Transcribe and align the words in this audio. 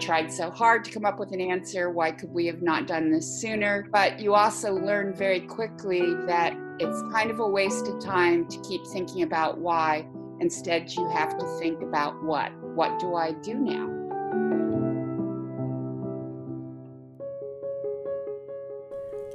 tried 0.00 0.32
so 0.32 0.50
hard 0.50 0.84
to 0.84 0.90
come 0.90 1.04
up 1.04 1.20
with 1.20 1.32
an 1.32 1.40
answer. 1.40 1.90
Why 1.90 2.10
could 2.10 2.32
we 2.32 2.46
have 2.46 2.62
not 2.62 2.86
done 2.86 3.10
this 3.10 3.40
sooner? 3.40 3.86
But 3.92 4.18
you 4.18 4.34
also 4.34 4.72
learn 4.72 5.14
very 5.14 5.40
quickly 5.40 6.00
that 6.26 6.56
it's 6.78 7.02
kind 7.12 7.30
of 7.30 7.40
a 7.40 7.46
waste 7.46 7.86
of 7.86 8.00
time 8.00 8.48
to 8.48 8.60
keep 8.62 8.86
thinking 8.86 9.22
about 9.22 9.58
why. 9.58 10.06
Instead, 10.40 10.90
you 10.92 11.08
have 11.10 11.36
to 11.38 11.46
think 11.58 11.82
about 11.82 12.22
what. 12.24 12.50
What 12.74 12.98
do 12.98 13.14
I 13.14 13.32
do 13.32 13.54
now? 13.54 13.88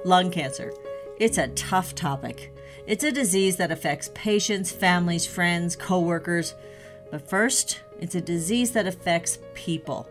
Lung 0.04 0.32
cancer. 0.32 0.73
It's 1.20 1.38
a 1.38 1.47
tough 1.50 1.93
topic. 1.93 2.52
It's 2.88 3.04
a 3.04 3.11
disease 3.11 3.57
that 3.57 3.71
affects 3.71 4.09
patients, 4.13 4.71
families, 4.71 5.25
friends, 5.25 5.75
coworkers. 5.75 6.55
But 7.11 7.27
first, 7.27 7.82
it's 8.00 8.16
a 8.16 8.21
disease 8.21 8.71
that 8.71 8.88
affects 8.88 9.38
people. 9.54 10.10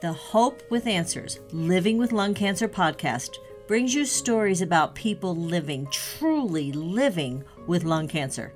The 0.00 0.12
Hope 0.14 0.62
with 0.70 0.86
Answers 0.86 1.40
Living 1.52 1.98
with 1.98 2.10
Lung 2.10 2.32
Cancer 2.32 2.66
podcast 2.66 3.36
brings 3.66 3.94
you 3.94 4.06
stories 4.06 4.62
about 4.62 4.94
people 4.94 5.36
living, 5.36 5.88
truly 5.90 6.72
living 6.72 7.44
with 7.66 7.84
lung 7.84 8.08
cancer. 8.08 8.54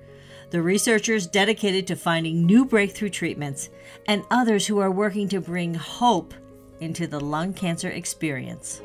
The 0.48 0.62
researchers 0.62 1.27
dedicated 1.27 1.87
to 1.89 1.97
finding 1.97 2.47
new 2.47 2.65
breakthrough 2.65 3.11
treatments, 3.11 3.69
and 4.09 4.25
others 4.30 4.67
who 4.67 4.79
are 4.79 4.91
working 4.91 5.29
to 5.29 5.41
bring 5.43 5.75
hope 5.75 6.33
into 6.80 7.07
the 7.07 7.20
lung 7.20 7.53
cancer 7.53 7.91
experience. 7.91 8.81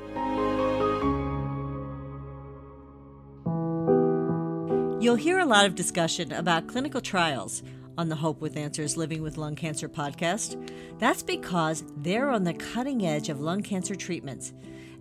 You'll 4.99 5.15
hear 5.15 5.39
a 5.39 5.45
lot 5.45 5.65
of 5.65 5.75
discussion 5.75 6.33
about 6.33 6.67
clinical 6.67 6.99
trials 6.99 7.63
on 7.97 8.09
the 8.09 8.17
Hope 8.17 8.41
with 8.41 8.57
Answers 8.57 8.97
Living 8.97 9.21
with 9.21 9.37
Lung 9.37 9.55
Cancer 9.55 9.87
podcast. 9.87 10.69
That's 10.99 11.23
because 11.23 11.85
they're 11.95 12.29
on 12.29 12.43
the 12.43 12.53
cutting 12.53 13.05
edge 13.05 13.29
of 13.29 13.39
lung 13.39 13.63
cancer 13.63 13.95
treatments 13.95 14.51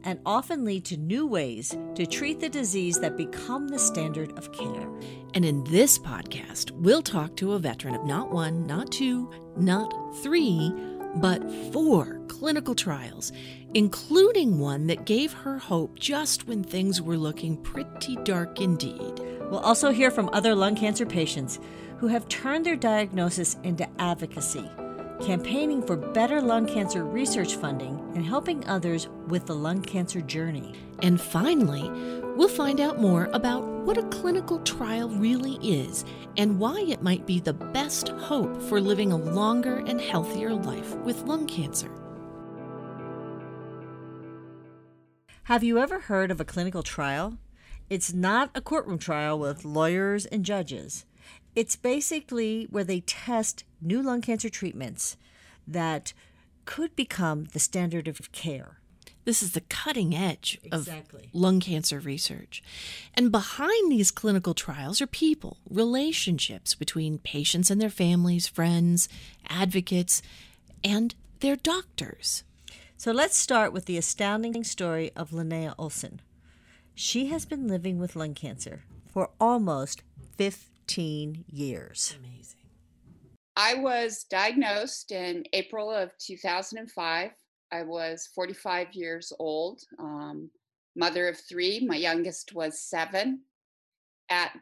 and 0.05 0.21
often 0.25 0.65
lead 0.65 0.85
to 0.85 0.97
new 0.97 1.27
ways 1.27 1.77
to 1.97 2.07
treat 2.07 2.39
the 2.39 2.49
disease 2.49 3.01
that 3.01 3.17
become 3.17 3.67
the 3.67 3.79
standard 3.81 4.39
of 4.39 4.53
care. 4.53 4.89
And 5.35 5.45
in 5.45 5.65
this 5.65 5.99
podcast, 5.99 6.71
we'll 6.71 7.03
talk 7.03 7.35
to 7.39 7.55
a 7.55 7.59
veteran 7.59 7.97
of 7.97 8.05
not 8.05 8.31
one, 8.31 8.69
not 8.69 8.93
two, 8.93 9.29
not 9.57 9.93
three, 10.23 10.73
but 11.17 11.43
four 11.73 12.21
clinical 12.29 12.75
trials, 12.75 13.33
including 13.75 14.59
one 14.59 14.87
that 14.87 15.07
gave 15.07 15.33
her 15.33 15.59
hope 15.59 15.99
just 15.99 16.47
when 16.47 16.63
things 16.63 17.03
were 17.03 17.17
looking 17.17 17.57
pretty 17.57 18.17
dark 18.25 18.61
indeed. 18.61 19.21
We'll 19.51 19.61
also 19.61 19.91
hear 19.91 20.11
from 20.11 20.31
other 20.33 20.55
lung 20.55 20.77
cancer 20.77 21.07
patients 21.07 21.59
who 21.99 22.07
have 22.07 22.29
turned 22.29 22.65
their 22.65 22.77
diagnosis 22.77 23.57
into 23.65 23.89
advocacy, 24.01 24.69
campaigning 25.21 25.83
for 25.83 25.97
better 25.97 26.41
lung 26.41 26.67
cancer 26.67 27.05
research 27.05 27.57
funding 27.57 27.99
and 28.15 28.25
helping 28.25 28.67
others 28.69 29.09
with 29.27 29.47
the 29.47 29.55
lung 29.55 29.83
cancer 29.83 30.21
journey. 30.21 30.75
And 31.03 31.21
finally, 31.21 31.91
we'll 32.37 32.49
find 32.49 32.81
out 32.81 33.01
more 33.01 33.29
about 33.33 33.63
what 33.63 33.99
a 33.99 34.03
clinical 34.05 34.59
trial 34.61 35.09
really 35.09 35.57
is 35.63 36.05
and 36.37 36.59
why 36.59 36.81
it 36.81 37.03
might 37.03 37.27
be 37.27 37.41
the 37.41 37.53
best 37.53 38.09
hope 38.09 38.61
for 38.63 38.81
living 38.81 39.13
a 39.13 39.17
longer 39.17 39.79
and 39.87 40.01
healthier 40.01 40.55
life 40.55 40.95
with 40.97 41.23
lung 41.23 41.47
cancer. 41.47 41.91
Have 45.45 45.65
you 45.65 45.79
ever 45.79 46.01
heard 46.01 46.31
of 46.31 46.41
a 46.41 46.45
clinical 46.45 46.83
trial? 46.83 47.39
It's 47.89 48.13
not 48.13 48.51
a 48.55 48.61
courtroom 48.61 48.99
trial 48.99 49.39
with 49.39 49.65
lawyers 49.65 50.27
and 50.27 50.45
judges. 50.45 51.07
It's 51.55 51.77
basically 51.77 52.67
where 52.71 52.85
they 52.85 53.01
test 53.01 53.65
new 53.81 54.03
lung 54.03 54.23
cancer 54.23 54.49
treatments 54.49 55.17
that 55.67 56.13
could 56.65 56.95
become 56.95 57.45
the 57.53 57.59
standard 57.59 58.09
of 58.09 58.31
care. 58.33 58.79
This 59.25 59.43
is 59.43 59.53
the 59.53 59.61
cutting 59.63 60.15
edge 60.15 60.59
Exactly. 60.65 61.25
of 61.25 61.35
lung 61.35 61.61
cancer 61.61 61.99
research. 61.99 62.63
And 63.15 63.31
behind 63.31 63.93
these 63.93 64.11
clinical 64.11 64.55
trials 64.55 65.03
are 65.03 65.07
people, 65.07 65.59
relationships 65.69 66.75
between 66.75 67.19
patients 67.19 67.71
and 67.71 67.79
their 67.81 67.91
families, 67.91 68.47
friends, 68.47 69.09
advocates, 69.47 70.23
and 70.83 71.15
their 71.41 71.57
doctors. 71.57 72.43
So 72.97 73.13
let's 73.13 73.37
start 73.37 73.73
with 73.73 73.85
the 73.85 73.99
astounding 73.99 74.65
story 74.65 75.11
of 75.15 75.31
Linnea 75.31 75.75
Olson. 75.79 76.21
She 76.95 77.27
has 77.27 77.45
been 77.45 77.69
living 77.69 77.99
with 77.99 78.17
lung 78.17 78.35
cancer 78.35 78.85
for 79.13 79.31
almost 79.39 80.03
15 80.89 81.45
years. 81.49 82.15
Amazing. 82.19 82.57
I 83.57 83.75
was 83.75 84.25
diagnosed 84.31 85.13
in 85.13 85.45
April 85.53 85.91
of 85.91 86.13
2005. 86.19 87.31
I 87.71 87.83
was 87.83 88.31
45 88.35 88.95
years 88.95 89.31
old, 89.39 89.83
um, 89.99 90.51
mother 90.97 91.29
of 91.29 91.39
three. 91.47 91.85
My 91.87 91.97
youngest 91.97 92.55
was 92.55 92.81
seven. 92.81 93.43
At 94.31 94.53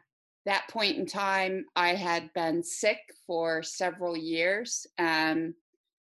that 0.45 0.67
point 0.69 0.97
in 0.97 1.05
time, 1.05 1.65
I 1.77 1.95
had 1.95 2.33
been 2.33 2.61
sick 2.61 2.99
for 3.25 3.63
several 3.63 4.17
years, 4.17 4.85
and 4.97 5.53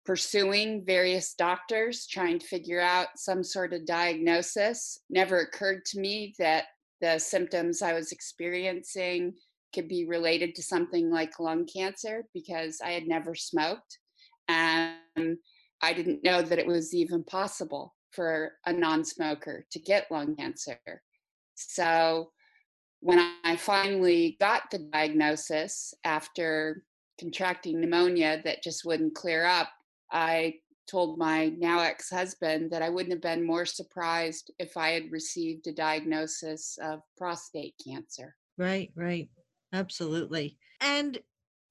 pursuing 0.06 0.86
various 0.86 1.34
doctors, 1.34 2.08
trying 2.08 2.40
to 2.40 2.48
figure 2.48 2.80
out 2.82 3.08
some 3.18 3.44
sort 3.44 3.74
of 3.74 3.86
diagnosis. 3.86 5.00
Never 5.10 5.40
occurred 5.40 5.84
to 5.88 6.00
me 6.00 6.34
that 6.40 6.66
the 7.02 7.20
symptoms 7.20 7.82
I 7.82 7.92
was 7.92 8.14
experiencing 8.14 9.34
could 9.74 9.88
be 9.88 10.06
related 10.06 10.56
to 10.56 10.64
something 10.64 11.10
like 11.10 11.40
lung 11.40 11.66
cancer 11.66 12.24
because 12.34 12.80
I 12.84 12.92
had 12.92 13.08
never 13.08 13.36
smoked. 13.36 14.00
And 14.48 15.38
I 15.82 15.94
didn't 15.94 16.24
know 16.24 16.42
that 16.42 16.60
it 16.60 16.68
was 16.68 16.94
even 16.94 17.24
possible 17.24 17.96
for 18.12 18.54
a 18.66 18.74
non 18.74 19.04
smoker 19.04 19.66
to 19.72 19.80
get 19.80 20.12
lung 20.12 20.36
cancer. 20.36 20.80
So 21.56 22.32
when 23.00 23.20
I 23.44 23.56
finally 23.58 24.38
got 24.40 24.64
the 24.72 24.80
diagnosis 24.80 25.94
after 26.06 26.84
contracting 27.20 27.80
pneumonia 27.80 28.42
that 28.46 28.64
just 28.64 28.86
wouldn't 28.86 29.16
clear 29.16 29.46
up, 29.46 29.70
I 30.12 30.56
told 30.90 31.18
my 31.18 31.50
now 31.58 31.80
ex 31.80 32.10
husband 32.10 32.72
that 32.72 32.82
I 32.82 32.90
wouldn't 32.90 33.14
have 33.14 33.22
been 33.22 33.46
more 33.46 33.66
surprised 33.66 34.52
if 34.60 34.78
I 34.78 34.92
had 34.92 35.12
received 35.12 35.68
a 35.68 35.74
diagnosis 35.74 36.78
of 36.82 37.02
prostate 37.18 37.76
cancer. 37.86 38.36
Right, 38.58 38.92
right. 38.96 39.30
Absolutely. 39.74 40.58
And 40.80 41.18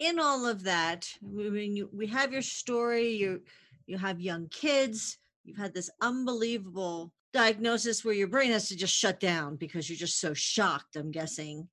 in 0.00 0.18
all 0.18 0.44
of 0.44 0.64
that, 0.64 1.08
I 1.22 1.48
mean, 1.48 1.76
you, 1.76 1.88
we 1.92 2.08
have 2.08 2.32
your 2.32 2.42
story. 2.42 3.10
You 3.10 3.40
you 3.86 3.96
have 3.96 4.20
young 4.20 4.48
kids. 4.48 5.18
You've 5.44 5.58
had 5.58 5.74
this 5.74 5.90
unbelievable 6.00 7.12
diagnosis 7.32 8.04
where 8.04 8.14
your 8.14 8.28
brain 8.28 8.50
has 8.50 8.68
to 8.68 8.76
just 8.76 8.94
shut 8.94 9.20
down 9.20 9.56
because 9.56 9.88
you're 9.88 9.96
just 9.96 10.20
so 10.20 10.34
shocked. 10.34 10.96
I'm 10.96 11.10
guessing, 11.10 11.68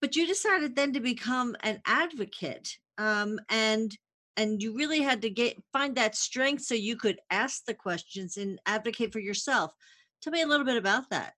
but 0.00 0.16
you 0.16 0.26
decided 0.26 0.76
then 0.76 0.92
to 0.92 1.00
become 1.00 1.56
an 1.62 1.80
advocate, 1.84 2.78
um, 2.98 3.40
and 3.48 3.96
and 4.36 4.62
you 4.62 4.76
really 4.76 5.00
had 5.00 5.22
to 5.22 5.30
get 5.30 5.56
find 5.72 5.96
that 5.96 6.14
strength 6.14 6.62
so 6.62 6.74
you 6.74 6.96
could 6.96 7.18
ask 7.30 7.64
the 7.64 7.74
questions 7.74 8.36
and 8.36 8.60
advocate 8.66 9.12
for 9.12 9.20
yourself. 9.20 9.74
Tell 10.22 10.32
me 10.32 10.42
a 10.42 10.46
little 10.46 10.66
bit 10.66 10.76
about 10.76 11.10
that. 11.10 11.34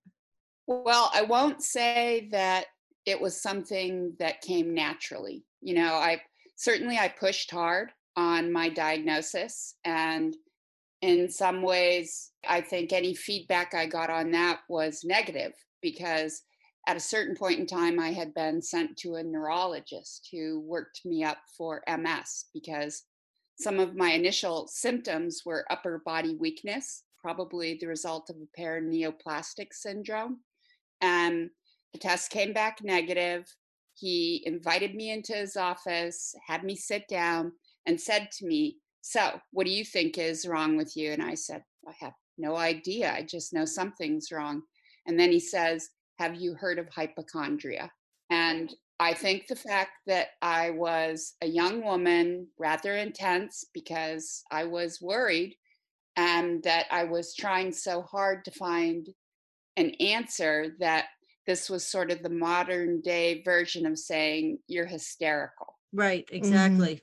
Well, 0.67 1.11
I 1.13 1.23
won't 1.23 1.61
say 1.61 2.29
that 2.31 2.67
it 3.05 3.19
was 3.19 3.41
something 3.41 4.13
that 4.19 4.41
came 4.41 4.73
naturally. 4.73 5.43
You 5.61 5.75
know, 5.75 5.93
I 5.93 6.21
certainly 6.55 6.97
I 6.97 7.07
pushed 7.07 7.51
hard 7.51 7.91
on 8.15 8.51
my 8.51 8.69
diagnosis 8.69 9.75
and 9.83 10.35
in 11.01 11.29
some 11.29 11.61
ways 11.61 12.31
I 12.47 12.61
think 12.61 12.93
any 12.93 13.13
feedback 13.13 13.73
I 13.73 13.87
got 13.87 14.09
on 14.09 14.31
that 14.31 14.61
was 14.69 15.03
negative 15.03 15.53
because 15.81 16.43
at 16.87 16.97
a 16.97 17.01
certain 17.01 17.35
point 17.35 17.59
in 17.59 17.65
time 17.65 17.99
I 17.99 18.11
had 18.11 18.33
been 18.33 18.61
sent 18.61 18.97
to 18.97 19.15
a 19.15 19.23
neurologist 19.23 20.29
who 20.31 20.61
worked 20.61 21.01
me 21.05 21.23
up 21.23 21.39
for 21.57 21.81
MS 21.87 22.45
because 22.53 23.03
some 23.59 23.79
of 23.79 23.95
my 23.95 24.11
initial 24.11 24.67
symptoms 24.67 25.43
were 25.45 25.65
upper 25.69 26.01
body 26.05 26.35
weakness, 26.39 27.03
probably 27.19 27.77
the 27.79 27.87
result 27.87 28.29
of 28.29 28.35
a 28.37 28.61
paraneoplastic 28.61 29.67
syndrome. 29.71 30.39
And 31.01 31.49
the 31.93 31.99
test 31.99 32.31
came 32.31 32.53
back 32.53 32.79
negative. 32.83 33.45
He 33.95 34.43
invited 34.45 34.95
me 34.95 35.11
into 35.11 35.33
his 35.33 35.55
office, 35.55 36.35
had 36.47 36.63
me 36.63 36.75
sit 36.75 37.07
down, 37.07 37.53
and 37.85 37.99
said 37.99 38.29
to 38.33 38.45
me, 38.45 38.77
So, 39.01 39.39
what 39.51 39.65
do 39.65 39.71
you 39.71 39.85
think 39.85 40.17
is 40.17 40.47
wrong 40.47 40.75
with 40.75 40.97
you? 40.97 41.11
And 41.11 41.21
I 41.21 41.35
said, 41.35 41.63
I 41.87 41.93
have 41.99 42.13
no 42.37 42.55
idea. 42.55 43.13
I 43.13 43.23
just 43.23 43.53
know 43.53 43.65
something's 43.65 44.31
wrong. 44.31 44.63
And 45.05 45.19
then 45.19 45.31
he 45.31 45.39
says, 45.39 45.89
Have 46.19 46.35
you 46.35 46.55
heard 46.55 46.79
of 46.79 46.89
hypochondria? 46.89 47.91
And 48.29 48.73
I 48.99 49.13
think 49.13 49.47
the 49.47 49.55
fact 49.55 49.91
that 50.07 50.29
I 50.41 50.71
was 50.71 51.33
a 51.41 51.47
young 51.47 51.83
woman, 51.83 52.47
rather 52.57 52.95
intense 52.95 53.65
because 53.73 54.43
I 54.51 54.63
was 54.63 55.01
worried, 55.01 55.55
and 56.15 56.63
that 56.63 56.85
I 56.91 57.03
was 57.03 57.35
trying 57.35 57.71
so 57.71 58.01
hard 58.03 58.45
to 58.45 58.51
find 58.51 59.07
an 59.77 59.91
answer 59.99 60.75
that 60.79 61.05
this 61.45 61.69
was 61.69 61.85
sort 61.85 62.11
of 62.11 62.23
the 62.23 62.29
modern 62.29 63.01
day 63.01 63.41
version 63.43 63.85
of 63.85 63.97
saying 63.97 64.59
you're 64.67 64.85
hysterical. 64.85 65.77
Right, 65.91 66.27
exactly. 66.31 67.01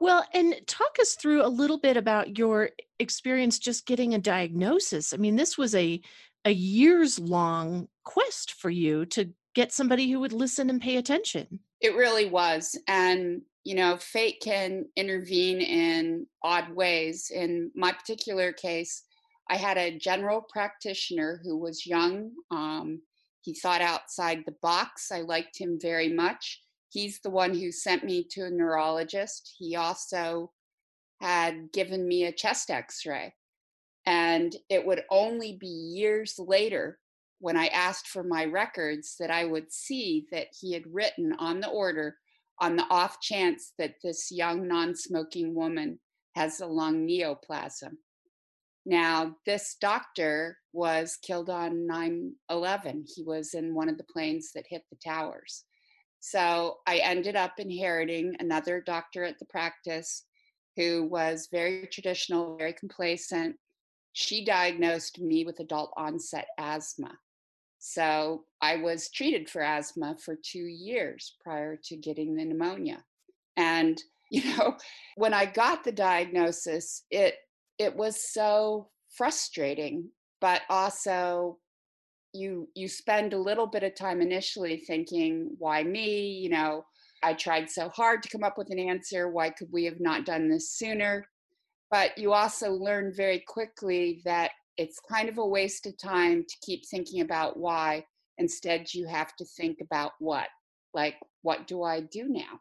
Well, 0.00 0.24
and 0.32 0.54
talk 0.66 0.96
us 1.00 1.14
through 1.14 1.44
a 1.44 1.48
little 1.48 1.78
bit 1.78 1.96
about 1.96 2.38
your 2.38 2.70
experience 2.98 3.58
just 3.58 3.86
getting 3.86 4.14
a 4.14 4.18
diagnosis. 4.18 5.12
I 5.12 5.16
mean, 5.16 5.36
this 5.36 5.58
was 5.58 5.74
a 5.74 6.00
a 6.46 6.50
years 6.50 7.18
long 7.18 7.88
quest 8.04 8.52
for 8.52 8.70
you 8.70 9.04
to 9.04 9.30
get 9.54 9.72
somebody 9.72 10.10
who 10.10 10.20
would 10.20 10.32
listen 10.32 10.70
and 10.70 10.80
pay 10.80 10.96
attention. 10.96 11.60
It 11.80 11.94
really 11.94 12.26
was. 12.26 12.78
And, 12.88 13.42
you 13.64 13.74
know, 13.74 13.98
fate 13.98 14.40
can 14.42 14.86
intervene 14.96 15.60
in 15.60 16.26
odd 16.42 16.74
ways. 16.74 17.30
In 17.34 17.70
my 17.74 17.92
particular 17.92 18.52
case, 18.52 19.02
I 19.50 19.56
had 19.56 19.76
a 19.76 19.98
general 19.98 20.40
practitioner 20.40 21.40
who 21.44 21.58
was 21.58 21.86
young. 21.86 22.30
Um, 22.50 23.02
he 23.42 23.54
thought 23.54 23.80
outside 23.80 24.42
the 24.44 24.56
box. 24.62 25.10
I 25.12 25.20
liked 25.20 25.58
him 25.58 25.78
very 25.80 26.12
much. 26.12 26.60
He's 26.90 27.20
the 27.20 27.30
one 27.30 27.54
who 27.54 27.72
sent 27.72 28.04
me 28.04 28.26
to 28.32 28.46
a 28.46 28.50
neurologist. 28.50 29.54
He 29.58 29.76
also 29.76 30.52
had 31.20 31.72
given 31.72 32.06
me 32.06 32.24
a 32.24 32.32
chest 32.32 32.70
x 32.70 33.06
ray. 33.06 33.34
And 34.06 34.56
it 34.68 34.84
would 34.84 35.04
only 35.10 35.56
be 35.60 35.68
years 35.68 36.34
later 36.38 36.98
when 37.38 37.56
I 37.56 37.66
asked 37.68 38.08
for 38.08 38.22
my 38.22 38.44
records 38.44 39.16
that 39.20 39.30
I 39.30 39.44
would 39.44 39.72
see 39.72 40.26
that 40.32 40.48
he 40.58 40.72
had 40.72 40.92
written 40.92 41.34
on 41.38 41.60
the 41.60 41.68
order 41.68 42.16
on 42.60 42.76
the 42.76 42.86
off 42.90 43.20
chance 43.20 43.72
that 43.78 43.94
this 44.02 44.30
young 44.30 44.68
non 44.68 44.94
smoking 44.94 45.54
woman 45.54 45.98
has 46.34 46.60
a 46.60 46.66
lung 46.66 47.06
neoplasm. 47.06 47.98
Now, 48.86 49.36
this 49.44 49.76
doctor 49.80 50.58
was 50.72 51.18
killed 51.22 51.50
on 51.50 51.86
9 51.86 52.32
11. 52.48 53.04
He 53.14 53.22
was 53.22 53.54
in 53.54 53.74
one 53.74 53.88
of 53.88 53.98
the 53.98 54.04
planes 54.04 54.52
that 54.52 54.66
hit 54.68 54.84
the 54.90 54.96
towers. 54.96 55.64
So 56.20 56.78
I 56.86 56.98
ended 56.98 57.36
up 57.36 57.54
inheriting 57.58 58.36
another 58.38 58.80
doctor 58.80 59.24
at 59.24 59.38
the 59.38 59.46
practice 59.46 60.24
who 60.76 61.04
was 61.04 61.48
very 61.50 61.88
traditional, 61.90 62.56
very 62.56 62.72
complacent. 62.72 63.56
She 64.12 64.44
diagnosed 64.44 65.18
me 65.18 65.44
with 65.44 65.60
adult 65.60 65.92
onset 65.96 66.46
asthma. 66.58 67.12
So 67.78 68.44
I 68.60 68.76
was 68.76 69.10
treated 69.10 69.48
for 69.48 69.62
asthma 69.62 70.16
for 70.22 70.36
two 70.36 70.66
years 70.66 71.34
prior 71.42 71.76
to 71.84 71.96
getting 71.96 72.34
the 72.34 72.44
pneumonia. 72.44 73.02
And, 73.56 74.00
you 74.30 74.56
know, 74.56 74.76
when 75.16 75.34
I 75.34 75.46
got 75.46 75.82
the 75.82 75.92
diagnosis, 75.92 77.04
it 77.10 77.34
it 77.80 77.96
was 77.96 78.22
so 78.22 78.90
frustrating, 79.08 80.10
but 80.42 80.60
also 80.68 81.58
you 82.34 82.68
you 82.74 82.86
spend 82.86 83.32
a 83.32 83.38
little 83.38 83.66
bit 83.66 83.82
of 83.82 83.94
time 83.94 84.20
initially 84.20 84.76
thinking, 84.86 85.56
why 85.58 85.82
me? 85.82 86.28
You 86.28 86.50
know, 86.50 86.84
I 87.22 87.32
tried 87.32 87.70
so 87.70 87.88
hard 87.88 88.22
to 88.22 88.28
come 88.28 88.44
up 88.44 88.58
with 88.58 88.70
an 88.70 88.78
answer. 88.78 89.30
Why 89.30 89.48
could 89.48 89.68
we 89.72 89.86
have 89.86 89.98
not 89.98 90.26
done 90.26 90.48
this 90.48 90.70
sooner? 90.72 91.24
But 91.90 92.16
you 92.18 92.34
also 92.34 92.70
learn 92.70 93.14
very 93.16 93.42
quickly 93.48 94.20
that 94.26 94.50
it's 94.76 95.00
kind 95.10 95.30
of 95.30 95.38
a 95.38 95.46
waste 95.46 95.86
of 95.86 95.96
time 95.98 96.44
to 96.46 96.56
keep 96.62 96.86
thinking 96.86 97.22
about 97.22 97.58
why. 97.58 98.04
Instead, 98.36 98.92
you 98.92 99.08
have 99.08 99.34
to 99.36 99.44
think 99.56 99.78
about 99.80 100.12
what. 100.18 100.48
Like, 100.92 101.16
what 101.40 101.66
do 101.66 101.82
I 101.82 102.00
do 102.00 102.26
now? 102.28 102.60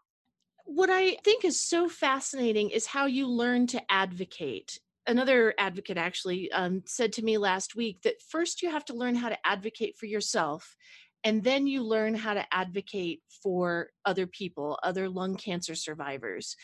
What 0.66 0.90
I 0.90 1.18
think 1.26 1.44
is 1.44 1.60
so 1.60 1.90
fascinating 1.90 2.70
is 2.70 2.86
how 2.86 3.06
you 3.06 3.28
learn 3.28 3.68
to 3.68 3.92
advocate 3.92 4.80
another 5.10 5.56
advocate 5.58 5.98
actually 5.98 6.52
um, 6.52 6.84
said 6.86 7.12
to 7.14 7.24
me 7.24 7.38
last 7.38 7.76
week 7.76 8.02
that 8.04 8.22
first 8.30 8.62
you 8.62 8.70
have 8.70 8.86
to 8.86 8.94
learn 8.94 9.16
how 9.16 9.28
to 9.28 9.38
advocate 9.46 9.98
for 9.98 10.06
yourself 10.06 10.76
and 11.24 11.44
then 11.44 11.68
you 11.68 11.84
learn 11.84 12.14
how 12.14 12.34
to 12.34 12.46
advocate 12.54 13.22
for 13.44 13.90
other 14.06 14.28
people 14.28 14.80
other 14.84 15.10
lung 15.10 15.36
cancer 15.36 15.76
survivors. 15.76 16.56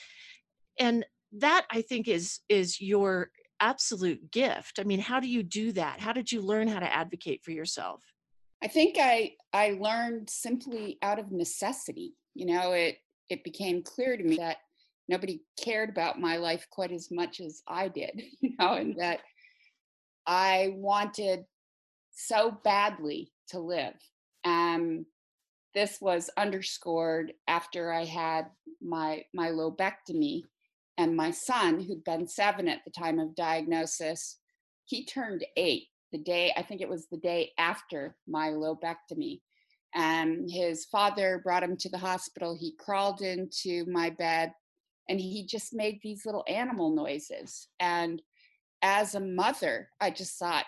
And 0.80 1.06
that 1.38 1.66
i 1.72 1.82
think 1.82 2.08
is 2.08 2.40
is 2.48 2.80
your 2.80 3.32
absolute 3.60 4.32
gift. 4.32 4.80
I 4.80 4.84
mean 4.84 5.00
how 5.00 5.20
do 5.20 5.28
you 5.28 5.44
do 5.44 5.72
that? 5.74 6.00
How 6.00 6.14
did 6.14 6.32
you 6.32 6.42
learn 6.42 6.68
how 6.68 6.80
to 6.80 6.96
advocate 6.96 7.42
for 7.44 7.52
yourself? 7.52 8.04
I 8.64 8.68
think 8.68 8.98
i 9.00 9.32
i 9.54 9.78
learned 9.80 10.30
simply 10.30 10.98
out 11.02 11.20
of 11.20 11.32
necessity. 11.32 12.14
You 12.36 12.46
know 12.46 12.74
it 12.74 12.98
it 13.30 13.44
became 13.44 13.82
clear 13.82 14.16
to 14.16 14.24
me 14.24 14.38
that 14.38 14.58
nobody 15.08 15.42
cared 15.62 15.90
about 15.90 16.20
my 16.20 16.38
life 16.38 16.68
quite 16.70 16.92
as 16.92 17.10
much 17.12 17.40
as 17.40 17.62
I 17.68 17.88
did, 17.88 18.22
you 18.42 18.52
know, 18.60 18.74
and 18.74 18.96
that 19.00 19.20
I 20.26 20.74
wanted 20.76 21.46
so 22.12 22.58
badly 22.64 23.32
to 23.50 23.60
live. 23.60 23.96
Um, 24.44 25.06
this 25.74 26.00
was 26.00 26.30
underscored 26.38 27.34
after 27.48 27.92
I 27.92 28.06
had 28.06 28.46
my 28.82 29.26
my 29.34 29.50
lobectomy, 29.50 30.44
and 30.98 31.18
my 31.18 31.32
son, 31.32 31.82
who'd 31.82 32.04
been 32.04 32.28
seven 32.28 32.68
at 32.68 32.80
the 32.86 32.92
time 32.92 33.20
of 33.20 33.36
diagnosis, 33.36 34.38
he 34.86 35.06
turned 35.06 35.46
eight 35.58 35.88
the 36.12 36.18
day 36.24 36.54
I 36.56 36.62
think 36.62 36.82
it 36.82 36.90
was 36.90 37.08
the 37.08 37.18
day 37.18 37.52
after 37.58 38.16
my 38.28 38.50
lobectomy. 38.50 39.42
And 39.94 40.50
his 40.50 40.86
father 40.86 41.42
brought 41.44 41.64
him 41.64 41.78
to 41.78 41.90
the 41.90 41.98
hospital. 41.98 42.56
He 42.58 42.76
crawled 42.78 43.22
into 43.22 43.86
my 43.86 44.10
bed 44.10 44.52
and 45.10 45.20
he 45.20 45.46
just 45.46 45.74
made 45.74 46.00
these 46.02 46.26
little 46.26 46.44
animal 46.48 46.94
noises 46.96 47.68
and 47.80 48.22
as 48.82 49.16
a 49.16 49.20
mother 49.20 49.90
i 50.02 50.10
just 50.10 50.38
thought 50.38 50.66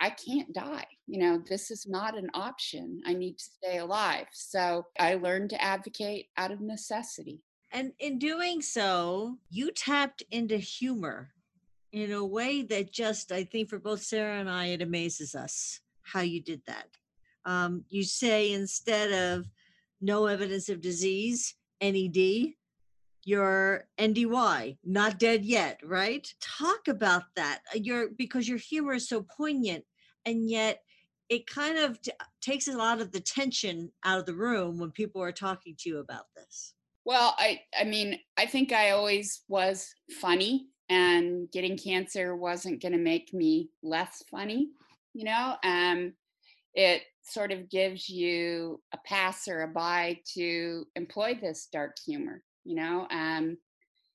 i 0.00 0.10
can't 0.10 0.52
die 0.52 0.86
you 1.06 1.18
know 1.18 1.42
this 1.48 1.70
is 1.70 1.86
not 1.86 2.16
an 2.16 2.30
option 2.34 3.00
i 3.06 3.12
need 3.12 3.38
to 3.38 3.44
stay 3.44 3.78
alive. 3.78 4.26
So 4.32 4.86
i 4.98 5.14
learned 5.14 5.50
to 5.50 5.62
advocate 5.62 6.26
out 6.36 6.50
of 6.50 6.60
necessity. 6.60 7.42
And 7.70 7.92
in 7.98 8.18
doing 8.18 8.60
so 8.60 9.38
you 9.50 9.70
tapped 9.70 10.22
into 10.30 10.56
humor 10.56 11.30
in 11.92 12.12
a 12.12 12.24
way 12.24 12.62
that 12.62 12.92
just 12.92 13.32
i 13.32 13.44
think 13.44 13.68
for 13.68 13.78
both 13.78 14.02
sarah 14.02 14.38
and 14.38 14.48
i 14.50 14.66
it 14.66 14.82
amazes 14.82 15.34
us 15.34 15.80
how 16.02 16.20
you 16.20 16.40
did 16.40 16.62
that. 16.66 16.88
Um, 17.44 17.84
you 17.88 18.04
say 18.04 18.52
instead 18.52 19.12
of 19.12 19.48
no 20.00 20.26
evidence 20.26 20.68
of 20.68 20.80
disease 20.80 21.54
ned 21.80 22.54
your 23.24 23.88
NDY, 23.98 24.78
not 24.84 25.18
dead 25.18 25.44
yet, 25.44 25.80
right? 25.84 26.32
Talk 26.40 26.88
about 26.88 27.24
that. 27.36 27.60
Uh, 27.74 27.78
your 27.78 28.08
because 28.10 28.48
your 28.48 28.58
humor 28.58 28.94
is 28.94 29.08
so 29.08 29.22
poignant, 29.22 29.84
and 30.26 30.48
yet 30.48 30.82
it 31.28 31.46
kind 31.46 31.78
of 31.78 32.00
t- 32.00 32.12
takes 32.40 32.68
a 32.68 32.76
lot 32.76 33.00
of 33.00 33.12
the 33.12 33.20
tension 33.20 33.90
out 34.04 34.18
of 34.18 34.26
the 34.26 34.34
room 34.34 34.78
when 34.78 34.90
people 34.90 35.22
are 35.22 35.32
talking 35.32 35.74
to 35.78 35.88
you 35.88 35.98
about 35.98 36.26
this. 36.36 36.74
Well, 37.04 37.34
I 37.38 37.60
I 37.78 37.84
mean, 37.84 38.18
I 38.36 38.46
think 38.46 38.72
I 38.72 38.90
always 38.90 39.42
was 39.48 39.94
funny, 40.20 40.68
and 40.88 41.50
getting 41.52 41.78
cancer 41.78 42.36
wasn't 42.36 42.82
going 42.82 42.92
to 42.92 42.98
make 42.98 43.32
me 43.32 43.70
less 43.82 44.22
funny. 44.30 44.68
You 45.14 45.24
know, 45.24 45.56
um, 45.64 46.14
it 46.74 47.02
sort 47.22 47.52
of 47.52 47.70
gives 47.70 48.08
you 48.08 48.80
a 48.92 48.98
pass 49.04 49.46
or 49.46 49.62
a 49.62 49.68
buy 49.68 50.18
to 50.34 50.86
employ 50.96 51.38
this 51.40 51.68
dark 51.70 51.96
humor 52.04 52.42
you 52.64 52.74
know 52.74 53.06
um, 53.10 53.56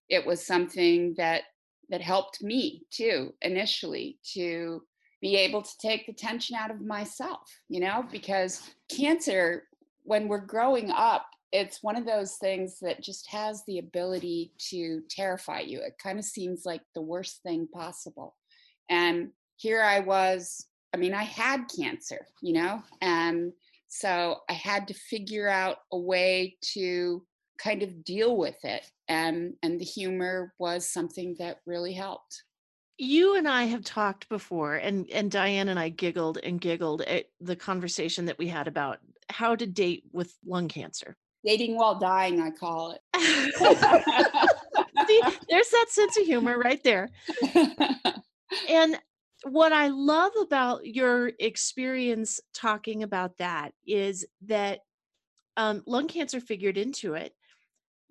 it 0.10 0.26
was 0.26 0.46
something 0.46 1.14
that 1.18 1.44
that 1.90 2.02
helped 2.02 2.44
me 2.44 2.84
too 2.92 3.34
initially 3.42 4.18
to 4.34 4.82
be 5.22 5.36
able 5.36 5.62
to 5.62 5.78
take 5.82 6.06
the 6.06 6.14
tension 6.14 6.56
out 6.56 6.72
of 6.72 6.82
myself 6.82 7.50
you 7.70 7.80
know 7.80 8.06
because 8.12 8.70
cancer 8.90 9.64
when 10.04 10.28
we're 10.28 10.38
growing 10.38 10.92
up 10.92 11.26
it's 11.54 11.82
one 11.82 11.96
of 11.96 12.06
those 12.06 12.36
things 12.36 12.78
that 12.82 13.02
just 13.02 13.26
has 13.32 13.64
the 13.66 13.80
ability 13.80 14.52
to 14.58 15.02
terrify 15.10 15.62
you. 15.62 15.80
It 15.80 15.94
kind 15.98 16.20
of 16.20 16.26
seems 16.26 16.66
like 16.66 16.82
the 16.94 17.02
worst 17.02 17.42
thing 17.42 17.70
possible. 17.74 18.36
And 18.90 19.30
here 19.58 19.82
i 19.82 20.00
was 20.00 20.68
i 20.94 20.98
mean 20.98 21.14
i 21.14 21.24
had 21.24 21.66
cancer 21.76 22.26
you 22.42 22.54
know 22.54 22.82
and 23.02 23.52
so 23.88 24.38
i 24.50 24.54
had 24.54 24.88
to 24.88 24.94
figure 24.94 25.48
out 25.48 25.78
a 25.92 25.98
way 25.98 26.56
to 26.62 27.26
kind 27.58 27.84
of 27.84 28.04
deal 28.04 28.38
with 28.38 28.64
it 28.64 28.90
and 29.08 29.54
and 29.64 29.80
the 29.80 29.86
humor 29.86 30.54
was 30.60 30.90
something 30.90 31.36
that 31.40 31.58
really 31.66 31.94
helped 31.94 32.44
you 32.98 33.36
and 33.36 33.48
I 33.48 33.66
have 33.66 33.84
talked 33.84 34.28
before 34.30 34.76
and 34.76 35.10
and 35.12 35.30
Diane 35.30 35.70
and 35.70 35.80
I 35.80 35.90
giggled 35.90 36.40
and 36.44 36.60
giggled 36.60 37.02
at 37.04 37.26
the 37.40 37.56
conversation 37.56 38.26
that 38.26 38.40
we 38.40 38.48
had 38.48 38.68
about 38.68 39.00
how 39.30 39.56
to 39.56 39.66
date 39.66 40.04
with 40.12 40.36
lung 40.46 40.68
cancer. 40.68 41.16
Dating 41.46 41.76
while 41.78 42.00
dying, 42.00 42.42
I 42.42 42.52
call 42.52 42.92
it. 42.92 43.02
See, 45.08 45.22
there's 45.50 45.70
that 45.70 45.86
sense 45.90 46.18
of 46.18 46.26
humor 46.26 46.58
right 46.58 46.84
there. 46.84 47.10
and 48.70 48.98
what 49.44 49.72
I 49.72 49.88
love 49.88 50.32
about 50.42 50.86
your 50.86 51.32
experience 51.40 52.40
talking 52.54 53.04
about 53.04 53.38
that 53.38 53.74
is 53.86 54.26
that 54.48 54.80
um, 55.56 55.84
lung 55.86 56.08
cancer 56.08 56.40
figured 56.40 56.78
into 56.78 57.14
it 57.14 57.34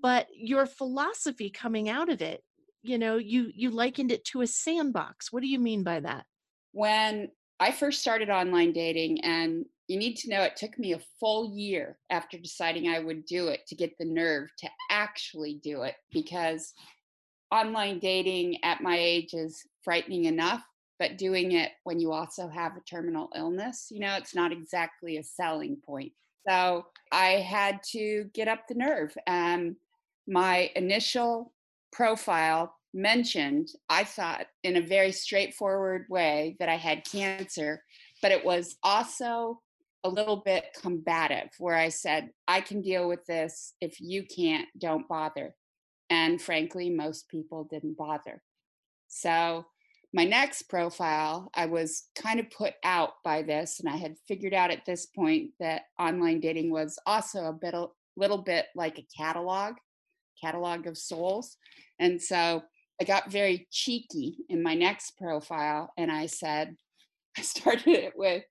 but 0.00 0.26
your 0.34 0.66
philosophy 0.66 1.50
coming 1.50 1.88
out 1.88 2.08
of 2.08 2.22
it 2.22 2.42
you 2.82 2.98
know 2.98 3.16
you 3.16 3.50
you 3.54 3.70
likened 3.70 4.12
it 4.12 4.24
to 4.24 4.42
a 4.42 4.46
sandbox 4.46 5.32
what 5.32 5.42
do 5.42 5.48
you 5.48 5.58
mean 5.58 5.82
by 5.82 6.00
that 6.00 6.24
when 6.72 7.28
i 7.60 7.70
first 7.70 8.00
started 8.00 8.30
online 8.30 8.72
dating 8.72 9.20
and 9.22 9.64
you 9.88 9.98
need 9.98 10.16
to 10.16 10.30
know 10.30 10.42
it 10.42 10.56
took 10.56 10.78
me 10.78 10.92
a 10.92 11.00
full 11.20 11.56
year 11.56 11.98
after 12.10 12.38
deciding 12.38 12.88
I 12.88 12.98
would 12.98 13.24
do 13.24 13.48
it 13.48 13.60
to 13.68 13.76
get 13.76 13.96
the 13.98 14.04
nerve 14.04 14.48
to 14.58 14.68
actually 14.90 15.60
do 15.62 15.82
it 15.82 15.94
because 16.12 16.72
online 17.52 18.00
dating 18.00 18.62
at 18.64 18.82
my 18.82 18.96
age 18.98 19.32
is 19.32 19.62
frightening 19.82 20.24
enough, 20.24 20.62
but 20.98 21.18
doing 21.18 21.52
it 21.52 21.72
when 21.84 22.00
you 22.00 22.12
also 22.12 22.48
have 22.48 22.76
a 22.76 22.80
terminal 22.80 23.28
illness, 23.36 23.88
you 23.90 24.00
know, 24.00 24.16
it's 24.16 24.34
not 24.34 24.52
exactly 24.52 25.18
a 25.18 25.22
selling 25.22 25.76
point. 25.86 26.12
So 26.48 26.86
I 27.12 27.26
had 27.26 27.80
to 27.92 28.24
get 28.34 28.48
up 28.48 28.66
the 28.68 28.74
nerve. 28.74 29.16
And 29.26 29.76
my 30.26 30.70
initial 30.74 31.52
profile 31.92 32.74
mentioned, 32.92 33.68
I 33.88 34.04
thought 34.04 34.46
in 34.62 34.76
a 34.76 34.80
very 34.80 35.12
straightforward 35.12 36.06
way 36.08 36.56
that 36.58 36.68
I 36.68 36.76
had 36.76 37.04
cancer, 37.04 37.82
but 38.22 38.32
it 38.32 38.44
was 38.44 38.76
also 38.82 39.60
a 40.04 40.08
little 40.08 40.36
bit 40.36 40.64
combative 40.80 41.50
where 41.58 41.74
I 41.74 41.88
said, 41.88 42.30
I 42.46 42.60
can 42.60 42.80
deal 42.80 43.08
with 43.08 43.24
this. 43.26 43.74
If 43.80 44.00
you 44.00 44.24
can't, 44.24 44.68
don't 44.78 45.08
bother. 45.08 45.54
And 46.10 46.40
frankly, 46.40 46.90
most 46.90 47.28
people 47.28 47.64
didn't 47.64 47.96
bother. 47.96 48.42
So, 49.08 49.66
my 50.14 50.24
next 50.24 50.62
profile, 50.70 51.50
I 51.54 51.66
was 51.66 52.04
kind 52.14 52.40
of 52.40 52.48
put 52.50 52.74
out 52.84 53.14
by 53.22 53.42
this, 53.42 53.80
and 53.80 53.88
I 53.88 53.96
had 53.96 54.16
figured 54.26 54.54
out 54.54 54.70
at 54.70 54.86
this 54.86 55.06
point 55.06 55.50
that 55.60 55.82
online 55.98 56.40
dating 56.40 56.70
was 56.70 56.98
also 57.04 57.46
a 57.46 57.52
bit, 57.52 57.74
little 58.16 58.38
bit 58.38 58.66
like 58.74 58.98
a 58.98 59.06
catalog, 59.14 59.74
catalog 60.42 60.86
of 60.86 60.98
souls. 60.98 61.56
And 61.98 62.20
so 62.20 62.62
I 63.00 63.04
got 63.04 63.30
very 63.30 63.66
cheeky 63.70 64.38
in 64.48 64.62
my 64.62 64.74
next 64.74 65.16
profile, 65.18 65.92
and 65.96 66.10
I 66.10 66.26
said, 66.26 66.76
I 67.38 67.42
started 67.42 67.88
it 67.88 68.12
with 68.16 68.44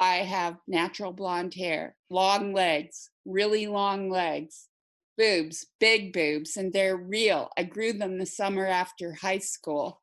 I 0.00 0.16
have 0.16 0.56
natural 0.66 1.12
blonde 1.12 1.54
hair, 1.54 1.96
long 2.10 2.52
legs, 2.52 3.10
really 3.24 3.66
long 3.66 4.10
legs, 4.10 4.68
boobs, 5.16 5.66
big 5.78 6.12
boobs, 6.12 6.56
and 6.56 6.72
they're 6.72 6.96
real. 6.96 7.48
I 7.56 7.62
grew 7.62 7.92
them 7.92 8.18
the 8.18 8.26
summer 8.26 8.66
after 8.66 9.14
high 9.14 9.38
school. 9.38 10.02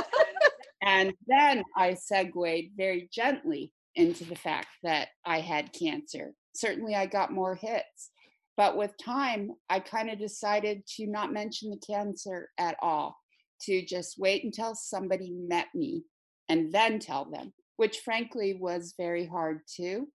and 0.82 1.12
then 1.26 1.64
I 1.76 1.94
segued 1.94 2.70
very 2.76 3.08
gently 3.12 3.72
into 3.94 4.24
the 4.24 4.36
fact 4.36 4.68
that 4.82 5.08
I 5.24 5.40
had 5.40 5.72
cancer. 5.72 6.34
Certainly, 6.54 6.94
I 6.94 7.06
got 7.06 7.32
more 7.32 7.54
hits. 7.54 8.10
But 8.56 8.76
with 8.76 8.92
time, 9.02 9.52
I 9.70 9.80
kind 9.80 10.10
of 10.10 10.18
decided 10.18 10.86
to 10.96 11.06
not 11.06 11.32
mention 11.32 11.70
the 11.70 11.80
cancer 11.86 12.50
at 12.58 12.76
all, 12.82 13.16
to 13.62 13.84
just 13.84 14.18
wait 14.18 14.44
until 14.44 14.74
somebody 14.74 15.30
met 15.30 15.68
me 15.74 16.04
and 16.48 16.72
then 16.72 16.98
tell 16.98 17.24
them 17.30 17.52
which 17.82 17.98
frankly 17.98 18.54
was 18.54 18.94
very 18.96 19.26
hard 19.26 19.60
too. 19.66 20.06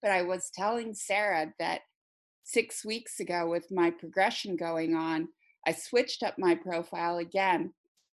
But 0.00 0.10
I 0.10 0.22
was 0.22 0.50
telling 0.52 0.94
Sarah 0.94 1.52
that 1.60 1.82
six 2.42 2.84
weeks 2.84 3.20
ago, 3.20 3.48
with 3.48 3.70
my 3.70 3.90
progression 3.90 4.56
going 4.56 4.96
on, 4.96 5.28
I 5.64 5.74
switched 5.74 6.24
up 6.24 6.34
my 6.38 6.56
profile 6.56 7.18
again 7.18 7.72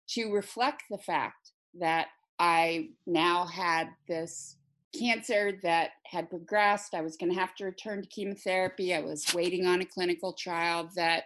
to 0.09 0.31
reflect 0.31 0.83
the 0.91 0.99
fact 0.99 1.53
that 1.79 2.09
I 2.37 2.89
now 3.07 3.47
had 3.47 3.87
this 4.07 4.57
cancer 4.97 5.59
that 5.63 5.91
had 6.05 6.29
progressed. 6.29 6.93
I 6.93 7.01
was 7.01 7.17
going 7.17 7.31
to 7.31 7.39
have 7.39 7.55
to 7.55 7.65
return 7.65 8.01
to 8.01 8.09
chemotherapy. 8.09 8.93
I 8.93 9.01
was 9.01 9.33
waiting 9.33 9.65
on 9.65 9.81
a 9.81 9.85
clinical 9.85 10.33
trial, 10.33 10.89
that 10.95 11.25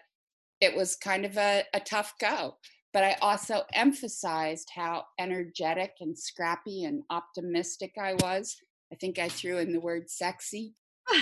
it 0.62 0.76
was 0.76 0.96
kind 0.96 1.26
of 1.26 1.38
a, 1.38 1.64
a 1.74 1.80
tough 1.80 2.14
go 2.20 2.56
but 2.94 3.04
I 3.04 3.18
also 3.22 3.64
emphasized 3.74 4.70
how 4.74 5.06
energetic 5.20 5.94
and 6.00 6.18
scrappy 6.18 6.84
and 6.84 7.02
optimistic 7.10 7.94
I 8.00 8.14
was. 8.14 8.56
I 8.92 8.96
think 8.96 9.18
I 9.18 9.30
threw 9.30 9.58
in 9.58 9.74
the 9.74 9.80
word 9.80 10.10
sexy. 10.10 10.76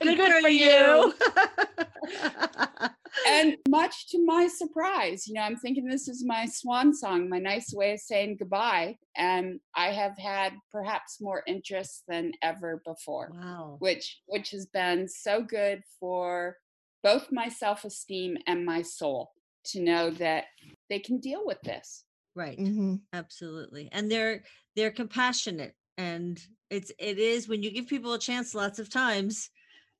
Good, 0.00 0.16
Good 0.16 0.42
for 0.42 0.48
you. 0.48 1.12
and 3.26 3.56
much 3.68 4.08
to 4.08 4.24
my 4.24 4.48
surprise, 4.48 5.26
you 5.26 5.34
know, 5.34 5.42
I'm 5.42 5.56
thinking 5.56 5.86
this 5.86 6.08
is 6.08 6.24
my 6.24 6.46
swan 6.46 6.94
song, 6.94 7.28
my 7.28 7.38
nice 7.38 7.72
way 7.72 7.92
of 7.92 8.00
saying 8.00 8.36
goodbye. 8.38 8.96
And 9.16 9.60
I 9.74 9.88
have 9.88 10.16
had 10.18 10.54
perhaps 10.72 11.20
more 11.20 11.42
interest 11.46 12.04
than 12.08 12.32
ever 12.42 12.82
before. 12.84 13.30
Wow. 13.34 13.76
Which 13.78 14.20
which 14.26 14.50
has 14.50 14.66
been 14.66 15.08
so 15.08 15.42
good 15.42 15.82
for 16.00 16.56
both 17.02 17.28
my 17.30 17.48
self-esteem 17.48 18.38
and 18.46 18.64
my 18.64 18.82
soul 18.82 19.30
to 19.64 19.80
know 19.80 20.10
that 20.10 20.44
they 20.88 20.98
can 20.98 21.18
deal 21.18 21.42
with 21.44 21.60
this 21.62 22.04
right 22.34 22.58
mm-hmm. 22.58 22.94
absolutely 23.12 23.88
and 23.92 24.10
they're 24.10 24.42
they're 24.76 24.90
compassionate 24.90 25.74
and 25.96 26.40
it's 26.70 26.92
it 26.98 27.18
is 27.18 27.48
when 27.48 27.62
you 27.62 27.70
give 27.70 27.86
people 27.86 28.12
a 28.14 28.18
chance 28.18 28.54
lots 28.54 28.78
of 28.78 28.90
times 28.90 29.50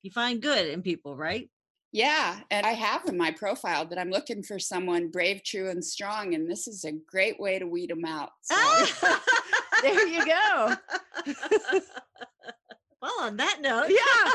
you 0.03 0.11
find 0.11 0.41
good 0.41 0.67
in 0.67 0.83
people 0.83 1.17
right 1.17 1.51
yeah 1.93 2.41
and 2.51 2.67
i 2.67 2.73
have 2.73 3.07
in 3.07 3.17
my 3.17 3.31
profile 3.31 3.85
that 3.87 3.99
i'm 3.99 4.11
looking 4.11 4.43
for 4.43 4.59
someone 4.59 5.09
brave 5.09 5.43
true 5.43 5.71
and 5.71 5.85
strong 5.85 6.35
and 6.35 6.51
this 6.51 6.69
is 6.69 6.85
a 6.85 6.93
great 6.93 7.39
way 7.41 7.59
to 7.59 7.67
weed 7.67 7.91
them 7.91 8.05
out 8.05 8.31
so. 8.43 8.87
there 9.83 10.07
you 10.07 10.25
go 10.25 10.75
well 13.01 13.21
on 13.21 13.37
that 13.37 13.59
note 13.61 13.89
yeah 13.89 14.33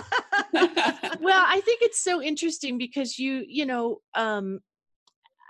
well 1.21 1.45
i 1.47 1.61
think 1.65 1.81
it's 1.81 2.03
so 2.03 2.21
interesting 2.21 2.77
because 2.77 3.19
you 3.19 3.43
you 3.47 3.65
know 3.65 3.99
um 4.15 4.59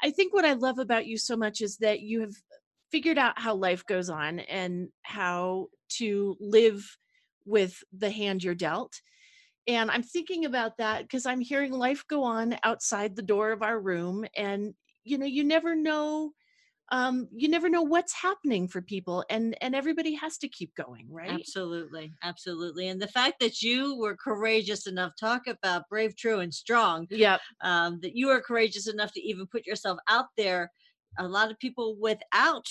I 0.03 0.11
think 0.11 0.33
what 0.33 0.43
I 0.43 0.53
love 0.53 0.79
about 0.79 1.07
you 1.07 1.17
so 1.17 1.37
much 1.37 1.61
is 1.61 1.77
that 1.77 2.01
you 2.01 2.19
have 2.21 2.35
figured 2.91 3.17
out 3.17 3.39
how 3.39 3.55
life 3.55 3.85
goes 3.85 4.09
on 4.09 4.39
and 4.39 4.89
how 5.01 5.67
to 5.97 6.35
live 6.41 6.97
with 7.45 7.81
the 7.97 8.11
hand 8.11 8.43
you're 8.43 8.53
dealt. 8.53 8.99
And 9.67 9.89
I'm 9.91 10.03
thinking 10.03 10.45
about 10.45 10.77
that 10.77 11.03
because 11.03 11.25
I'm 11.25 11.41
hearing 11.41 11.71
life 11.71 12.03
go 12.07 12.23
on 12.23 12.57
outside 12.63 13.15
the 13.15 13.21
door 13.21 13.51
of 13.51 13.61
our 13.61 13.79
room. 13.79 14.25
And, 14.35 14.73
you 15.03 15.17
know, 15.17 15.25
you 15.25 15.43
never 15.43 15.75
know 15.75 16.33
um, 16.91 17.29
you 17.35 17.49
never 17.49 17.69
know 17.69 17.81
what's 17.81 18.13
happening 18.13 18.67
for 18.67 18.81
people 18.81 19.25
and 19.29 19.57
and 19.61 19.75
everybody 19.75 20.13
has 20.15 20.37
to 20.39 20.47
keep 20.47 20.75
going 20.75 21.07
right 21.11 21.29
absolutely 21.29 22.13
absolutely 22.21 22.87
and 22.87 23.01
the 23.01 23.07
fact 23.07 23.39
that 23.39 23.61
you 23.61 23.97
were 23.97 24.15
courageous 24.15 24.85
enough 24.87 25.13
talk 25.19 25.47
about 25.47 25.87
brave 25.89 26.15
true 26.17 26.39
and 26.39 26.53
strong 26.53 27.07
yep 27.09 27.41
um, 27.61 27.99
that 28.01 28.15
you 28.15 28.29
are 28.29 28.41
courageous 28.41 28.87
enough 28.87 29.13
to 29.13 29.21
even 29.21 29.47
put 29.47 29.65
yourself 29.65 29.97
out 30.09 30.25
there 30.37 30.69
a 31.17 31.27
lot 31.27 31.49
of 31.49 31.57
people 31.59 31.95
without 31.99 32.65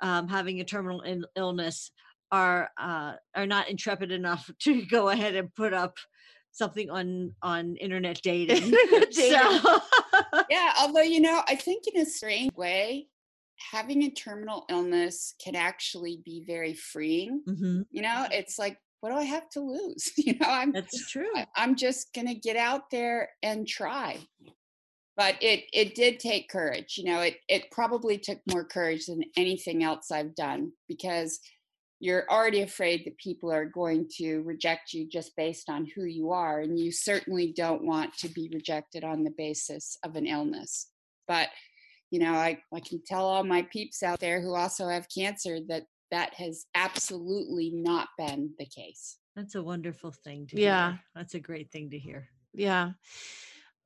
um, 0.00 0.28
having 0.28 0.60
a 0.60 0.64
terminal 0.64 1.00
in- 1.02 1.26
illness 1.36 1.90
are 2.32 2.70
uh, 2.80 3.12
are 3.36 3.46
not 3.46 3.68
intrepid 3.68 4.10
enough 4.10 4.50
to 4.62 4.84
go 4.86 5.10
ahead 5.10 5.36
and 5.36 5.54
put 5.54 5.72
up 5.72 5.98
something 6.50 6.90
on 6.90 7.34
on 7.42 7.76
internet 7.76 8.20
dating. 8.24 8.72
dating. 9.12 9.60
Yeah, 10.50 10.72
although 10.80 11.02
you 11.02 11.20
know, 11.20 11.42
I 11.46 11.56
think 11.56 11.84
in 11.86 12.00
a 12.00 12.06
strange 12.06 12.54
way, 12.54 13.08
having 13.70 14.02
a 14.02 14.10
terminal 14.10 14.64
illness 14.70 15.34
can 15.42 15.54
actually 15.54 16.20
be 16.24 16.44
very 16.46 16.74
freeing. 16.74 17.42
Mm-hmm. 17.46 17.82
You 17.90 18.02
know, 18.02 18.26
it's 18.30 18.58
like, 18.58 18.78
what 19.00 19.10
do 19.10 19.16
I 19.16 19.24
have 19.24 19.48
to 19.50 19.60
lose? 19.60 20.12
You 20.16 20.38
know, 20.38 20.46
I'm 20.48 20.72
that's 20.72 21.10
true. 21.10 21.28
I, 21.34 21.46
I'm 21.56 21.76
just 21.76 22.12
gonna 22.14 22.34
get 22.34 22.56
out 22.56 22.90
there 22.90 23.30
and 23.42 23.66
try. 23.66 24.18
But 25.16 25.36
it 25.42 25.64
it 25.72 25.94
did 25.94 26.18
take 26.18 26.50
courage. 26.50 26.96
You 26.96 27.04
know, 27.04 27.20
it 27.20 27.36
it 27.48 27.70
probably 27.70 28.18
took 28.18 28.40
more 28.50 28.64
courage 28.64 29.06
than 29.06 29.24
anything 29.36 29.82
else 29.82 30.10
I've 30.10 30.34
done 30.34 30.72
because 30.88 31.40
you're 32.02 32.28
already 32.28 32.62
afraid 32.62 33.04
that 33.04 33.16
people 33.16 33.50
are 33.50 33.64
going 33.64 34.08
to 34.16 34.40
reject 34.42 34.92
you 34.92 35.08
just 35.08 35.36
based 35.36 35.70
on 35.70 35.86
who 35.94 36.04
you 36.04 36.32
are 36.32 36.60
and 36.60 36.78
you 36.78 36.90
certainly 36.90 37.52
don't 37.56 37.84
want 37.84 38.12
to 38.18 38.28
be 38.28 38.50
rejected 38.52 39.04
on 39.04 39.22
the 39.22 39.32
basis 39.38 39.96
of 40.04 40.16
an 40.16 40.26
illness 40.26 40.88
but 41.28 41.48
you 42.12 42.18
know, 42.18 42.34
I, 42.34 42.58
I 42.72 42.80
can 42.80 43.02
tell 43.04 43.24
all 43.24 43.42
my 43.42 43.62
peeps 43.62 44.02
out 44.02 44.20
there 44.20 44.40
who 44.40 44.54
also 44.54 44.86
have 44.86 45.06
cancer 45.08 45.58
that 45.68 45.84
that 46.10 46.34
has 46.34 46.66
absolutely 46.74 47.70
not 47.74 48.08
been 48.18 48.50
the 48.58 48.66
case. 48.66 49.16
That's 49.34 49.54
a 49.54 49.62
wonderful 49.62 50.12
thing 50.12 50.46
to 50.48 50.60
yeah. 50.60 50.90
hear. 50.90 51.00
That's 51.14 51.34
a 51.34 51.40
great 51.40 51.72
thing 51.72 51.88
to 51.88 51.98
hear. 51.98 52.28
Yeah. 52.52 52.90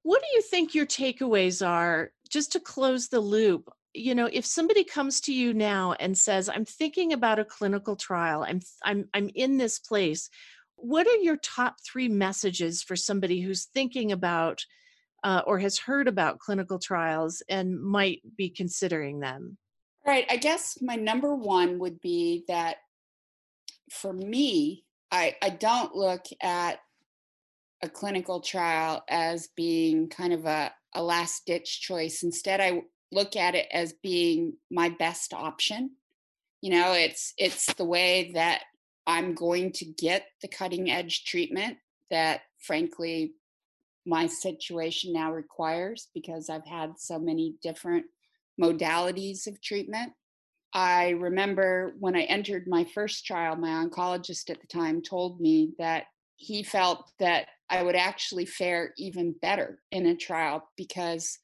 What 0.02 0.22
do 0.22 0.26
you 0.34 0.42
think 0.42 0.74
your 0.74 0.86
takeaways 0.86 1.64
are 1.64 2.10
just 2.28 2.50
to 2.52 2.60
close 2.60 3.06
the 3.08 3.20
loop? 3.20 3.70
You 3.96 4.14
know, 4.14 4.28
if 4.30 4.44
somebody 4.44 4.84
comes 4.84 5.20
to 5.22 5.32
you 5.32 5.54
now 5.54 5.94
and 5.98 6.16
says, 6.16 6.48
"I'm 6.48 6.64
thinking 6.64 7.12
about 7.12 7.38
a 7.38 7.44
clinical 7.44 7.96
trial. 7.96 8.44
I'm 8.46 8.60
I'm 8.84 9.08
I'm 9.14 9.30
in 9.34 9.56
this 9.56 9.78
place." 9.78 10.30
What 10.78 11.06
are 11.06 11.16
your 11.16 11.38
top 11.38 11.76
3 11.90 12.08
messages 12.08 12.82
for 12.82 12.96
somebody 12.96 13.40
who's 13.40 13.64
thinking 13.64 14.12
about 14.12 14.66
uh, 15.24 15.42
or 15.46 15.58
has 15.58 15.78
heard 15.78 16.06
about 16.06 16.38
clinical 16.38 16.78
trials 16.78 17.42
and 17.48 17.82
might 17.82 18.20
be 18.36 18.50
considering 18.50 19.20
them? 19.20 19.56
Right. 20.06 20.26
I 20.30 20.36
guess 20.36 20.78
my 20.80 20.94
number 20.94 21.34
one 21.34 21.78
would 21.80 22.00
be 22.00 22.44
that 22.46 22.76
for 23.90 24.12
me, 24.12 24.84
I, 25.10 25.34
I 25.42 25.50
don't 25.50 25.94
look 25.94 26.26
at 26.40 26.78
a 27.82 27.88
clinical 27.88 28.40
trial 28.40 29.02
as 29.08 29.48
being 29.56 30.08
kind 30.08 30.32
of 30.32 30.46
a, 30.46 30.72
a 30.94 31.02
last 31.02 31.44
ditch 31.46 31.80
choice. 31.80 32.22
Instead, 32.22 32.60
I 32.60 32.82
look 33.12 33.36
at 33.36 33.54
it 33.54 33.66
as 33.72 33.94
being 34.02 34.54
my 34.70 34.88
best 34.88 35.32
option. 35.32 35.92
You 36.60 36.70
know, 36.70 36.92
it's 36.92 37.32
it's 37.38 37.72
the 37.74 37.84
way 37.84 38.32
that 38.34 38.62
I'm 39.06 39.34
going 39.34 39.72
to 39.72 39.84
get 39.84 40.26
the 40.42 40.48
cutting 40.48 40.90
edge 40.90 41.24
treatment 41.24 41.78
that, 42.10 42.40
frankly, 42.58 43.34
my 44.04 44.26
situation 44.26 45.12
now 45.12 45.32
requires 45.32 46.08
because 46.14 46.48
I've 46.48 46.66
had 46.66 46.98
so 46.98 47.18
many 47.18 47.54
different 47.62 48.06
modalities 48.60 49.46
of 49.46 49.60
treatment. 49.60 50.12
I 50.72 51.10
remember 51.10 51.94
when 51.98 52.16
I 52.16 52.22
entered 52.22 52.66
my 52.66 52.84
first 52.84 53.24
trial, 53.24 53.56
my 53.56 53.68
oncologist 53.84 54.50
at 54.50 54.60
the 54.60 54.66
time 54.66 55.02
told 55.02 55.40
me 55.40 55.72
that 55.78 56.04
he 56.36 56.62
felt 56.62 57.10
that 57.18 57.48
I 57.70 57.82
would 57.82 57.96
actually 57.96 58.46
fare 58.46 58.92
even 58.98 59.34
better 59.40 59.80
in 59.90 60.06
a 60.06 60.16
trial 60.16 60.68
because 60.76 61.38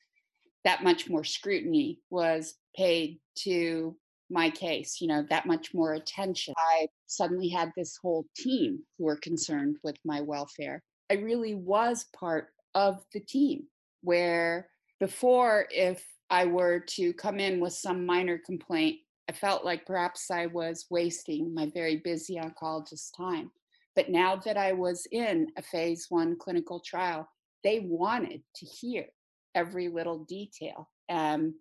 that 0.64 0.85
much 0.85 1.09
more 1.09 1.25
scrutiny 1.25 2.00
was 2.11 2.54
paid 2.76 3.21
to 3.37 3.97
my 4.31 4.49
case, 4.50 5.00
you 5.00 5.09
know, 5.09 5.25
that 5.28 5.47
much 5.47 5.75
more 5.75 5.95
attention. 5.95 6.54
I 6.57 6.88
suddenly 7.07 7.49
had 7.49 7.71
this 7.76 7.99
whole 8.00 8.25
team 8.37 8.81
who 8.99 9.04
were 9.04 9.16
concerned 9.16 9.76
with 9.85 9.97
my 10.04 10.21
welfare. 10.21 10.83
I 11.11 11.14
really 11.14 11.54
was 11.54 12.07
part 12.19 12.49
of 12.75 13.04
the 13.12 13.21
team 13.21 13.64
where 14.02 14.69
before, 15.00 15.66
if 15.71 16.04
I 16.31 16.47
were 16.47 16.81
to 16.81 17.12
come 17.14 17.38
in 17.38 17.61
with 17.61 17.75
some 17.75 18.07
minor 18.07 18.38
complaint, 18.38 19.00
I 19.28 19.33
felt 19.33 19.64
like 19.64 19.85
perhaps 19.85 20.31
I 20.31 20.47
was 20.47 20.87
wasting 20.90 21.54
my 21.54 21.71
very 21.75 21.97
busy 21.97 22.37
oncologist 22.37 23.11
time. 23.16 23.50
But 23.95 24.09
now 24.09 24.37
that 24.37 24.57
I 24.57 24.73
was 24.73 25.07
in 25.12 25.49
a 25.59 25.62
phase 25.62 26.07
one 26.09 26.37
clinical 26.38 26.81
trial, 26.81 27.28
they 27.62 27.81
wanted 27.81 28.42
to 28.57 28.66
hear 28.66 29.07
every 29.54 29.88
little 29.88 30.25
detail. 30.25 30.88
And 31.09 31.54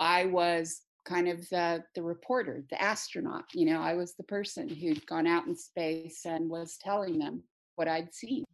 I 0.00 0.26
was 0.26 0.82
kind 1.04 1.28
of 1.28 1.48
the, 1.48 1.84
the 1.94 2.02
reporter, 2.02 2.64
the 2.70 2.80
astronaut. 2.82 3.44
You 3.54 3.66
know, 3.66 3.80
I 3.80 3.94
was 3.94 4.14
the 4.14 4.24
person 4.24 4.68
who'd 4.68 5.06
gone 5.06 5.26
out 5.26 5.46
in 5.46 5.56
space 5.56 6.24
and 6.24 6.50
was 6.50 6.78
telling 6.80 7.18
them 7.18 7.42
what 7.76 7.88
I'd 7.88 8.12
seen. 8.14 8.44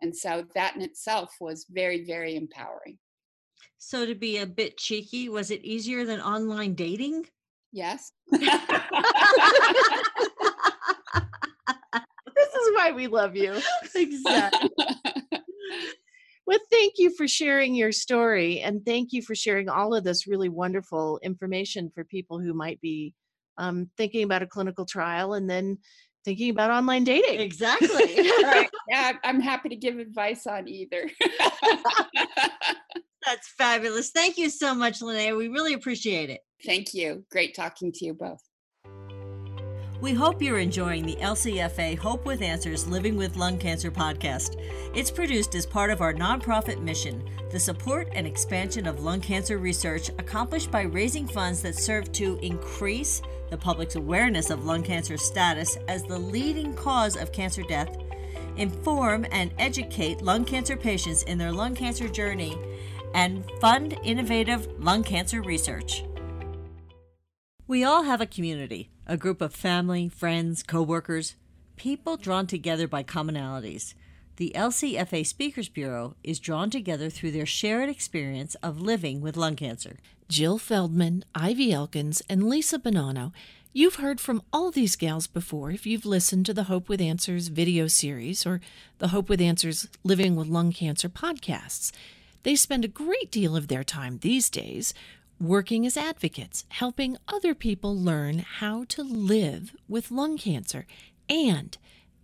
And 0.00 0.14
so 0.16 0.44
that 0.54 0.76
in 0.76 0.82
itself 0.82 1.34
was 1.40 1.66
very, 1.70 2.04
very 2.04 2.36
empowering. 2.36 2.98
So, 3.78 4.06
to 4.06 4.14
be 4.14 4.38
a 4.38 4.46
bit 4.46 4.76
cheeky, 4.76 5.28
was 5.28 5.50
it 5.50 5.64
easier 5.64 6.04
than 6.04 6.20
online 6.20 6.74
dating? 6.74 7.26
Yes. 7.72 8.12
this 8.32 8.42
is 12.54 12.70
why 12.74 12.92
we 12.94 13.06
love 13.06 13.36
you. 13.36 13.60
Exactly. 13.94 14.70
well, 16.48 16.58
thank 16.70 16.94
you 16.96 17.14
for 17.14 17.28
sharing 17.28 17.74
your 17.74 17.92
story 17.92 18.60
and 18.60 18.82
thank 18.86 19.12
you 19.12 19.20
for 19.20 19.34
sharing 19.34 19.68
all 19.68 19.94
of 19.94 20.02
this 20.02 20.26
really 20.26 20.48
wonderful 20.48 21.20
information 21.22 21.90
for 21.94 22.04
people 22.04 22.40
who 22.40 22.54
might 22.54 22.80
be 22.80 23.12
um, 23.58 23.90
thinking 23.98 24.22
about 24.22 24.40
a 24.40 24.46
clinical 24.46 24.86
trial 24.86 25.34
and 25.34 25.50
then 25.50 25.76
thinking 26.24 26.48
about 26.48 26.70
online 26.70 27.04
dating. 27.04 27.38
Exactly. 27.38 27.90
right. 28.42 28.70
Yeah, 28.88 29.12
I'm 29.24 29.42
happy 29.42 29.68
to 29.68 29.76
give 29.76 29.98
advice 29.98 30.46
on 30.46 30.66
either. 30.68 31.10
That's 33.26 33.48
fabulous. 33.58 34.08
Thank 34.08 34.38
you 34.38 34.48
so 34.48 34.74
much, 34.74 35.00
Linnea. 35.00 35.36
We 35.36 35.48
really 35.48 35.74
appreciate 35.74 36.30
it. 36.30 36.40
Thank 36.64 36.94
you. 36.94 37.26
Great 37.30 37.54
talking 37.54 37.92
to 37.92 38.06
you 38.06 38.14
both. 38.14 38.40
We 40.00 40.14
hope 40.14 40.40
you're 40.40 40.60
enjoying 40.60 41.04
the 41.04 41.16
LCFA 41.16 41.98
Hope 41.98 42.24
with 42.24 42.40
Answers 42.40 42.86
Living 42.86 43.16
with 43.16 43.34
Lung 43.34 43.58
Cancer 43.58 43.90
podcast. 43.90 44.54
It's 44.94 45.10
produced 45.10 45.56
as 45.56 45.66
part 45.66 45.90
of 45.90 46.00
our 46.00 46.14
nonprofit 46.14 46.80
mission, 46.80 47.28
the 47.50 47.58
support 47.58 48.06
and 48.12 48.24
expansion 48.24 48.86
of 48.86 49.02
lung 49.02 49.20
cancer 49.20 49.58
research 49.58 50.08
accomplished 50.10 50.70
by 50.70 50.82
raising 50.82 51.26
funds 51.26 51.62
that 51.62 51.74
serve 51.74 52.12
to 52.12 52.38
increase 52.42 53.22
the 53.50 53.58
public's 53.58 53.96
awareness 53.96 54.50
of 54.50 54.64
lung 54.64 54.84
cancer 54.84 55.16
status 55.16 55.76
as 55.88 56.04
the 56.04 56.18
leading 56.18 56.74
cause 56.74 57.16
of 57.16 57.32
cancer 57.32 57.64
death, 57.64 57.96
inform 58.56 59.26
and 59.32 59.52
educate 59.58 60.22
lung 60.22 60.44
cancer 60.44 60.76
patients 60.76 61.24
in 61.24 61.38
their 61.38 61.50
lung 61.50 61.74
cancer 61.74 62.06
journey, 62.06 62.56
and 63.14 63.44
fund 63.60 63.98
innovative 64.04 64.68
lung 64.78 65.02
cancer 65.02 65.42
research. 65.42 66.04
We 67.66 67.82
all 67.82 68.04
have 68.04 68.20
a 68.20 68.26
community, 68.26 68.90
a 69.08 69.16
group 69.16 69.40
of 69.40 69.54
family, 69.54 70.08
friends, 70.08 70.62
coworkers, 70.62 71.34
people 71.76 72.18
drawn 72.18 72.46
together 72.46 72.86
by 72.86 73.02
commonalities. 73.02 73.94
The 74.36 74.52
LCFA 74.54 75.26
Speakers 75.26 75.70
Bureau 75.70 76.14
is 76.22 76.38
drawn 76.38 76.68
together 76.68 77.08
through 77.08 77.30
their 77.30 77.46
shared 77.46 77.88
experience 77.88 78.54
of 78.56 78.80
living 78.80 79.22
with 79.22 79.36
lung 79.36 79.56
cancer. 79.56 79.96
Jill 80.28 80.58
Feldman, 80.58 81.24
Ivy 81.34 81.72
Elkins, 81.72 82.22
and 82.28 82.48
Lisa 82.48 82.78
Bonanno. 82.78 83.32
You've 83.72 83.96
heard 83.96 84.20
from 84.20 84.42
all 84.52 84.70
these 84.70 84.94
gals 84.94 85.26
before 85.26 85.70
if 85.70 85.86
you've 85.86 86.06
listened 86.06 86.44
to 86.46 86.54
the 86.54 86.64
Hope 86.64 86.88
with 86.88 87.00
Answers 87.00 87.48
video 87.48 87.86
series 87.86 88.44
or 88.44 88.60
the 88.98 89.08
Hope 89.08 89.30
with 89.30 89.40
Answers 89.40 89.88
Living 90.04 90.36
with 90.36 90.48
Lung 90.48 90.72
Cancer 90.72 91.08
podcasts. 91.08 91.92
They 92.42 92.56
spend 92.56 92.84
a 92.84 92.88
great 92.88 93.30
deal 93.30 93.56
of 93.56 93.68
their 93.68 93.84
time 93.84 94.18
these 94.18 94.48
days 94.50 94.94
working 95.40 95.86
as 95.86 95.96
advocates, 95.96 96.64
helping 96.70 97.16
other 97.28 97.54
people 97.54 97.96
learn 97.96 98.38
how 98.38 98.84
to 98.84 99.02
live 99.02 99.74
with 99.88 100.10
lung 100.10 100.36
cancer 100.36 100.86
and 101.28 101.76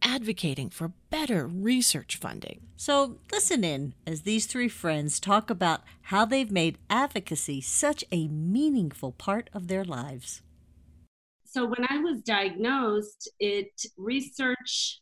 advocating 0.02 0.68
for 0.68 0.92
better 1.10 1.46
research 1.46 2.16
funding. 2.16 2.60
So, 2.76 3.18
listen 3.32 3.64
in 3.64 3.94
as 4.06 4.22
these 4.22 4.46
three 4.46 4.68
friends 4.68 5.18
talk 5.18 5.48
about 5.48 5.82
how 6.02 6.24
they've 6.24 6.50
made 6.50 6.78
advocacy 6.90 7.60
such 7.60 8.04
a 8.12 8.28
meaningful 8.28 9.12
part 9.12 9.48
of 9.54 9.68
their 9.68 9.84
lives. 9.84 10.42
So, 11.44 11.64
when 11.64 11.86
I 11.88 11.98
was 11.98 12.20
diagnosed, 12.22 13.30
it 13.38 13.70
research 13.96 15.00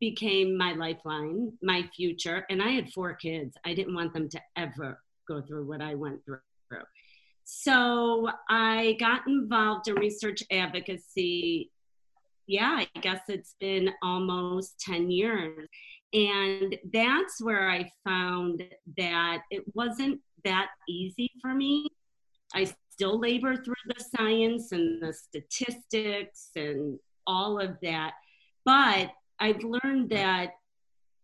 became 0.00 0.58
my 0.58 0.72
lifeline, 0.72 1.52
my 1.62 1.88
future, 1.96 2.44
and 2.50 2.62
I 2.62 2.72
had 2.72 2.92
four 2.92 3.14
kids. 3.14 3.56
I 3.64 3.72
didn't 3.72 3.94
want 3.94 4.12
them 4.12 4.28
to 4.28 4.40
ever 4.56 5.00
go 5.26 5.40
through 5.40 5.66
what 5.66 5.80
I 5.80 5.94
went 5.94 6.24
through. 6.24 6.38
So 7.48 8.28
I 8.50 8.96
got 8.98 9.26
involved 9.26 9.88
in 9.88 9.94
research 9.94 10.42
advocacy 10.50 11.70
yeah, 12.46 12.84
I 12.94 13.00
guess 13.00 13.22
it's 13.28 13.54
been 13.60 13.90
almost 14.02 14.78
10 14.80 15.10
years. 15.10 15.68
And 16.12 16.76
that's 16.92 17.42
where 17.42 17.68
I 17.68 17.90
found 18.04 18.62
that 18.96 19.42
it 19.50 19.64
wasn't 19.74 20.20
that 20.44 20.68
easy 20.88 21.30
for 21.42 21.54
me. 21.54 21.88
I 22.54 22.72
still 22.90 23.18
labor 23.18 23.56
through 23.56 23.74
the 23.86 24.02
science 24.16 24.72
and 24.72 25.02
the 25.02 25.12
statistics 25.12 26.50
and 26.54 26.98
all 27.26 27.58
of 27.58 27.76
that. 27.82 28.12
But 28.64 29.10
I've 29.40 29.62
learned 29.62 30.10
that, 30.10 30.52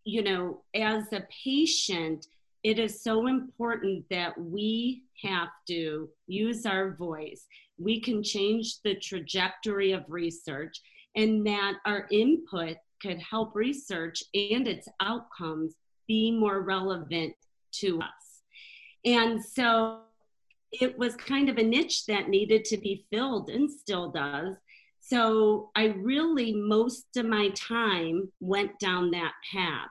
you 0.03 0.21
know, 0.21 0.61
as 0.75 1.11
a 1.13 1.25
patient, 1.43 2.27
it 2.63 2.79
is 2.79 3.03
so 3.03 3.27
important 3.27 4.05
that 4.09 4.39
we 4.39 5.03
have 5.23 5.49
to 5.67 6.09
use 6.27 6.65
our 6.65 6.95
voice. 6.95 7.45
We 7.77 7.99
can 7.99 8.23
change 8.23 8.81
the 8.83 8.95
trajectory 8.95 9.91
of 9.91 10.03
research 10.07 10.79
and 11.15 11.45
that 11.45 11.73
our 11.85 12.07
input 12.11 12.77
could 13.01 13.19
help 13.19 13.53
research 13.53 14.23
and 14.33 14.67
its 14.67 14.87
outcomes 15.01 15.75
be 16.07 16.31
more 16.31 16.61
relevant 16.61 17.33
to 17.73 17.99
us. 17.99 18.41
And 19.05 19.43
so 19.43 19.99
it 20.71 20.97
was 20.97 21.15
kind 21.15 21.49
of 21.49 21.57
a 21.57 21.63
niche 21.63 22.05
that 22.05 22.29
needed 22.29 22.65
to 22.65 22.77
be 22.77 23.05
filled 23.11 23.49
and 23.49 23.69
still 23.69 24.09
does. 24.09 24.55
So 25.01 25.69
I 25.75 25.87
really, 25.87 26.53
most 26.53 27.17
of 27.17 27.25
my 27.25 27.49
time 27.49 28.31
went 28.39 28.79
down 28.79 29.11
that 29.11 29.33
path. 29.51 29.89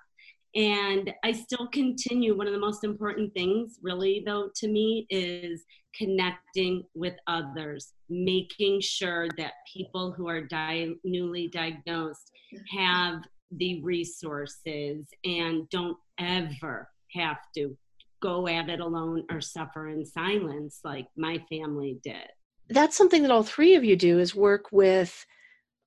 And 0.54 1.12
I 1.24 1.32
still 1.32 1.66
continue. 1.68 2.36
One 2.36 2.46
of 2.46 2.52
the 2.52 2.58
most 2.58 2.84
important 2.84 3.32
things, 3.32 3.78
really, 3.82 4.22
though, 4.26 4.50
to 4.56 4.68
me 4.68 5.06
is 5.08 5.64
connecting 5.96 6.84
with 6.94 7.14
others, 7.26 7.92
making 8.10 8.80
sure 8.82 9.28
that 9.38 9.52
people 9.72 10.12
who 10.12 10.28
are 10.28 10.42
di- 10.42 10.94
newly 11.04 11.48
diagnosed 11.48 12.30
have 12.76 13.22
the 13.50 13.82
resources 13.82 15.06
and 15.24 15.68
don't 15.70 15.96
ever 16.18 16.88
have 17.14 17.38
to 17.56 17.76
go 18.22 18.46
at 18.46 18.68
it 18.68 18.80
alone 18.80 19.24
or 19.30 19.40
suffer 19.40 19.88
in 19.88 20.04
silence 20.04 20.80
like 20.84 21.06
my 21.16 21.42
family 21.50 21.98
did. 22.04 22.28
That's 22.68 22.96
something 22.96 23.22
that 23.22 23.30
all 23.30 23.42
three 23.42 23.74
of 23.74 23.84
you 23.84 23.96
do 23.96 24.18
is 24.18 24.34
work 24.34 24.66
with 24.70 25.26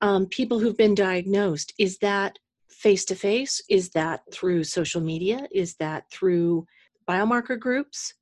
um, 0.01 0.27
people 0.27 0.59
who've 0.59 0.77
been 0.77 0.93
diagnosed. 0.93 1.73
Is 1.79 1.97
that 1.99 2.37
face 2.69 3.05
to 3.05 3.15
face? 3.15 3.61
Is 3.69 3.89
that 3.91 4.21
through 4.31 4.63
social 4.63 5.01
media? 5.01 5.47
Is 5.51 5.75
that 5.75 6.09
through 6.11 6.67
biomarker 7.07 7.59
groups? 7.59 8.13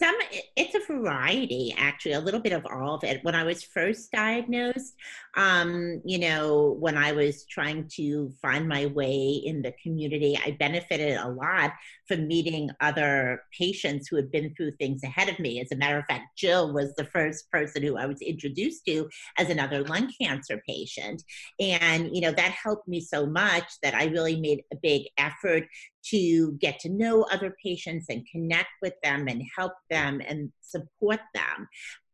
some 0.00 0.16
it's 0.56 0.74
a 0.74 0.92
variety 0.92 1.74
actually 1.76 2.12
a 2.12 2.20
little 2.20 2.40
bit 2.40 2.52
of 2.52 2.64
all 2.66 2.94
of 2.94 3.04
it 3.04 3.22
when 3.22 3.34
i 3.34 3.44
was 3.44 3.62
first 3.62 4.10
diagnosed 4.10 4.94
um, 5.36 6.00
you 6.04 6.18
know 6.18 6.76
when 6.80 6.96
i 6.96 7.12
was 7.12 7.44
trying 7.44 7.86
to 7.88 8.32
find 8.40 8.66
my 8.66 8.86
way 8.86 9.42
in 9.44 9.62
the 9.62 9.74
community 9.82 10.38
i 10.44 10.56
benefited 10.58 11.16
a 11.18 11.28
lot 11.28 11.72
from 12.10 12.26
meeting 12.26 12.70
other 12.80 13.42
patients 13.56 14.08
who 14.08 14.16
had 14.16 14.30
been 14.32 14.52
through 14.54 14.72
things 14.72 15.04
ahead 15.04 15.28
of 15.28 15.38
me 15.38 15.60
as 15.60 15.70
a 15.70 15.76
matter 15.76 15.98
of 15.98 16.04
fact 16.06 16.36
jill 16.36 16.72
was 16.72 16.92
the 16.96 17.04
first 17.04 17.48
person 17.50 17.82
who 17.82 17.96
i 17.96 18.06
was 18.06 18.20
introduced 18.20 18.84
to 18.84 19.08
as 19.38 19.48
another 19.48 19.84
lung 19.84 20.10
cancer 20.20 20.60
patient 20.66 21.22
and 21.60 22.14
you 22.14 22.20
know 22.20 22.32
that 22.32 22.50
helped 22.50 22.88
me 22.88 23.00
so 23.00 23.26
much 23.26 23.64
that 23.82 23.94
i 23.94 24.06
really 24.06 24.40
made 24.40 24.62
a 24.72 24.76
big 24.82 25.02
effort 25.18 25.64
to 26.02 26.52
get 26.52 26.78
to 26.80 26.88
know 26.88 27.26
other 27.30 27.54
patients 27.62 28.06
and 28.08 28.26
connect 28.30 28.70
with 28.82 28.94
them 29.02 29.28
and 29.28 29.42
help 29.56 29.72
them 29.90 30.20
and 30.26 30.50
support 30.60 31.20
them. 31.34 31.68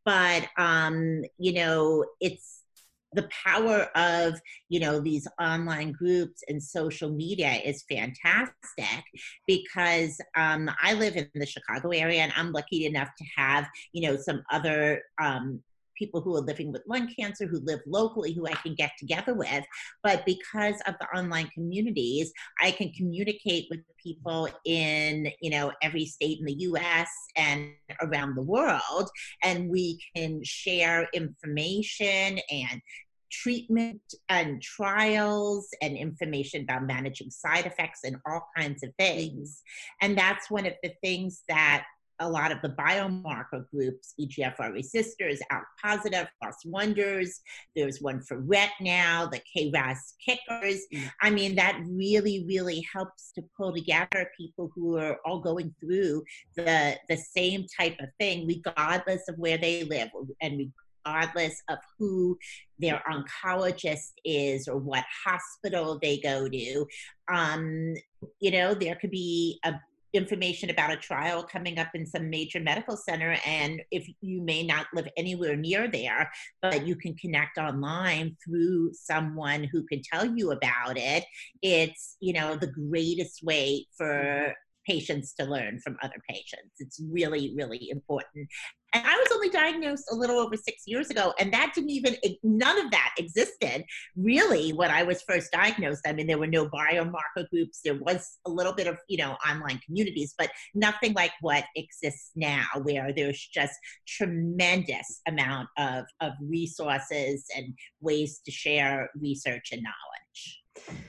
But, 0.04 0.48
um, 0.56 1.22
you 1.38 1.52
know, 1.52 2.04
it's 2.20 2.62
the 3.12 3.28
power 3.44 3.88
of 3.94 4.34
you 4.68 4.80
know 4.80 5.00
these 5.00 5.26
online 5.40 5.92
groups 5.92 6.42
and 6.48 6.62
social 6.62 7.10
media 7.10 7.60
is 7.64 7.84
fantastic 7.88 9.04
because 9.46 10.20
um, 10.36 10.70
i 10.82 10.92
live 10.92 11.16
in 11.16 11.28
the 11.34 11.46
chicago 11.46 11.90
area 11.90 12.20
and 12.20 12.32
i'm 12.36 12.52
lucky 12.52 12.84
enough 12.84 13.08
to 13.16 13.24
have 13.36 13.66
you 13.92 14.06
know 14.08 14.16
some 14.16 14.42
other 14.50 15.02
um, 15.20 15.60
people 15.96 16.20
who 16.20 16.36
are 16.36 16.40
living 16.40 16.72
with 16.72 16.82
lung 16.86 17.12
cancer 17.18 17.46
who 17.46 17.60
live 17.60 17.80
locally 17.86 18.32
who 18.32 18.46
I 18.46 18.54
can 18.54 18.74
get 18.74 18.92
together 18.98 19.34
with. 19.34 19.64
But 20.02 20.24
because 20.26 20.76
of 20.86 20.94
the 21.00 21.06
online 21.16 21.48
communities, 21.48 22.32
I 22.60 22.70
can 22.70 22.92
communicate 22.92 23.66
with 23.70 23.80
people 24.02 24.48
in, 24.64 25.30
you 25.40 25.50
know, 25.50 25.72
every 25.82 26.06
state 26.06 26.38
in 26.38 26.46
the 26.46 26.54
US 26.54 27.08
and 27.36 27.70
around 28.02 28.34
the 28.34 28.42
world. 28.42 29.10
And 29.42 29.68
we 29.68 30.00
can 30.14 30.40
share 30.44 31.08
information 31.12 32.38
and 32.50 32.80
treatment 33.30 34.00
and 34.28 34.62
trials 34.62 35.68
and 35.82 35.96
information 35.96 36.62
about 36.62 36.86
managing 36.86 37.30
side 37.30 37.66
effects 37.66 38.00
and 38.04 38.16
all 38.26 38.46
kinds 38.56 38.82
of 38.82 38.90
things. 38.98 39.62
And 40.00 40.16
that's 40.16 40.50
one 40.50 40.66
of 40.66 40.74
the 40.82 40.92
things 41.02 41.42
that 41.48 41.84
a 42.20 42.28
lot 42.28 42.52
of 42.52 42.62
the 42.62 42.70
biomarker 42.70 43.68
groups, 43.70 44.14
EGFR 44.20 44.72
Resisters, 44.72 45.40
ALK 45.52 45.64
positive, 45.82 46.28
ROS1ders. 46.42 47.30
There's 47.74 48.00
one 48.00 48.20
for 48.20 48.38
RET 48.38 48.70
now, 48.80 49.26
the 49.26 49.40
KRAS 49.54 50.14
kickers. 50.24 50.82
Mm. 50.92 51.10
I 51.22 51.30
mean, 51.30 51.54
that 51.56 51.80
really, 51.86 52.44
really 52.46 52.86
helps 52.92 53.32
to 53.32 53.44
pull 53.56 53.74
together 53.74 54.30
people 54.36 54.70
who 54.74 54.96
are 54.96 55.18
all 55.24 55.40
going 55.40 55.74
through 55.80 56.24
the, 56.56 56.96
the 57.08 57.16
same 57.16 57.66
type 57.78 57.96
of 58.00 58.08
thing, 58.18 58.46
regardless 58.46 59.28
of 59.28 59.36
where 59.38 59.58
they 59.58 59.84
live 59.84 60.10
and 60.40 60.70
regardless 61.06 61.62
of 61.68 61.78
who 61.98 62.38
their 62.78 63.02
oncologist 63.10 64.12
is 64.24 64.68
or 64.68 64.78
what 64.78 65.04
hospital 65.24 65.98
they 66.00 66.18
go 66.18 66.48
to. 66.48 66.86
Um, 67.28 67.94
you 68.40 68.50
know, 68.50 68.74
there 68.74 68.96
could 68.96 69.10
be 69.10 69.58
a 69.64 69.74
information 70.16 70.70
about 70.70 70.92
a 70.92 70.96
trial 70.96 71.42
coming 71.42 71.78
up 71.78 71.88
in 71.94 72.06
some 72.06 72.30
major 72.30 72.60
medical 72.60 72.96
center 72.96 73.36
and 73.46 73.82
if 73.90 74.08
you 74.20 74.42
may 74.42 74.62
not 74.62 74.86
live 74.94 75.08
anywhere 75.16 75.56
near 75.56 75.88
there 75.88 76.30
but 76.62 76.86
you 76.86 76.96
can 76.96 77.14
connect 77.16 77.58
online 77.58 78.36
through 78.44 78.90
someone 78.92 79.64
who 79.64 79.84
can 79.84 80.00
tell 80.02 80.24
you 80.24 80.52
about 80.52 80.96
it 80.96 81.24
it's 81.62 82.16
you 82.20 82.32
know 82.32 82.56
the 82.56 82.66
greatest 82.66 83.42
way 83.42 83.86
for 83.96 84.54
patients 84.86 85.34
to 85.34 85.44
learn 85.44 85.80
from 85.80 85.96
other 86.02 86.22
patients. 86.28 86.74
It's 86.78 87.00
really, 87.10 87.54
really 87.56 87.88
important. 87.90 88.48
And 88.94 89.04
I 89.04 89.14
was 89.16 89.28
only 89.34 89.50
diagnosed 89.50 90.04
a 90.10 90.14
little 90.14 90.38
over 90.38 90.56
six 90.56 90.84
years 90.86 91.10
ago, 91.10 91.34
and 91.38 91.52
that 91.52 91.72
didn't 91.74 91.90
even, 91.90 92.16
none 92.42 92.78
of 92.78 92.90
that 92.92 93.14
existed 93.18 93.84
really 94.16 94.72
when 94.72 94.90
I 94.90 95.02
was 95.02 95.22
first 95.22 95.52
diagnosed. 95.52 96.02
I 96.06 96.12
mean, 96.12 96.26
there 96.26 96.38
were 96.38 96.46
no 96.46 96.68
biomarker 96.68 97.48
groups. 97.50 97.80
There 97.84 97.98
was 98.00 98.38
a 98.46 98.50
little 98.50 98.72
bit 98.72 98.86
of, 98.86 98.96
you 99.08 99.18
know, 99.18 99.36
online 99.46 99.80
communities, 99.84 100.34
but 100.38 100.50
nothing 100.74 101.12
like 101.14 101.32
what 101.40 101.64
exists 101.74 102.30
now, 102.36 102.64
where 102.84 103.12
there's 103.12 103.46
just 103.52 103.74
tremendous 104.06 105.20
amount 105.26 105.68
of, 105.76 106.04
of 106.20 106.32
resources 106.40 107.44
and 107.56 107.74
ways 108.00 108.40
to 108.46 108.50
share 108.50 109.10
research 109.20 109.70
and 109.72 109.82
knowledge. 109.82 111.06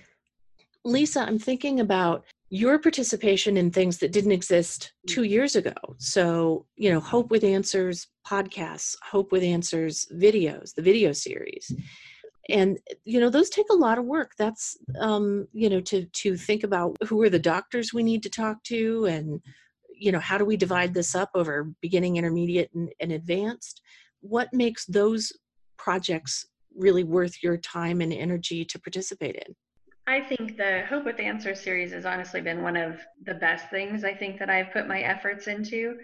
Lisa, 0.88 1.20
I'm 1.22 1.38
thinking 1.38 1.82
about 1.82 2.24
your 2.50 2.80
participation 2.80 3.58
in 3.58 3.72
things 3.72 3.98
that 3.98 4.14
didn't 4.14 4.32
exist 4.32 4.94
two 5.06 5.24
years 5.24 5.58
ago. 5.58 5.74
So, 5.98 6.66
you 6.78 6.90
know, 6.90 7.02
Hope 7.02 7.30
with 7.30 7.44
Answers 7.44 8.08
podcasts, 8.26 8.96
Hope 9.04 9.34
with 9.34 9.44
Answers 9.44 10.08
videos, 10.14 10.74
the 10.74 10.82
video 10.82 11.12
series. 11.12 11.70
And 12.50 12.80
you 13.04 13.20
know 13.20 13.30
those 13.30 13.50
take 13.50 13.66
a 13.70 13.76
lot 13.76 13.98
of 13.98 14.06
work. 14.06 14.32
That's 14.38 14.78
um, 15.02 15.50
you 15.52 15.70
know 15.70 15.82
to 15.82 16.06
to 16.06 16.38
think 16.38 16.64
about 16.64 16.96
who 17.06 17.22
are 17.22 17.30
the 17.30 17.38
doctors 17.38 17.94
we 17.94 18.04
need 18.04 18.24
to 18.24 18.30
talk 18.30 18.64
to, 18.64 19.04
and 19.04 19.42
you 19.94 20.14
know 20.14 20.20
how 20.22 20.38
do 20.38 20.46
we 20.46 20.56
divide 20.56 20.94
this 20.94 21.14
up 21.14 21.30
over 21.36 21.70
beginning, 21.82 22.16
intermediate, 22.16 22.70
and, 22.74 22.90
and 23.02 23.12
advanced. 23.12 23.82
What 24.22 24.54
makes 24.54 24.86
those 24.86 25.34
projects 25.78 26.46
really 26.74 27.04
worth 27.04 27.44
your 27.44 27.58
time 27.58 28.00
and 28.00 28.14
energy 28.14 28.64
to 28.64 28.80
participate 28.80 29.36
in? 29.36 29.54
I 30.10 30.22
think 30.22 30.56
the 30.56 30.86
Hope 30.90 31.04
with 31.04 31.20
Answer 31.20 31.54
series 31.54 31.92
has 31.92 32.06
honestly 32.06 32.40
been 32.40 32.64
one 32.64 32.78
of 32.78 33.02
the 33.26 33.34
best 33.34 33.70
things 33.70 34.06
I 34.06 34.14
think 34.14 34.40
that 34.40 34.50
I've 34.50 34.72
put 34.72 34.88
my 34.88 35.02
efforts 35.02 35.48
into 35.48 35.98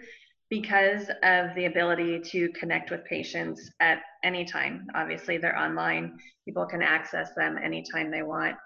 because 0.50 1.08
of 1.22 1.54
the 1.54 1.64
ability 1.64 2.20
to 2.20 2.50
connect 2.50 2.90
with 2.90 3.02
patients 3.06 3.70
at 3.80 4.02
any 4.22 4.44
time. 4.44 4.86
Obviously, 4.94 5.38
they're 5.38 5.58
online, 5.58 6.18
people 6.44 6.66
can 6.66 6.82
access 6.82 7.30
them 7.34 7.56
anytime 7.56 8.10
they 8.10 8.22
want. 8.22 8.56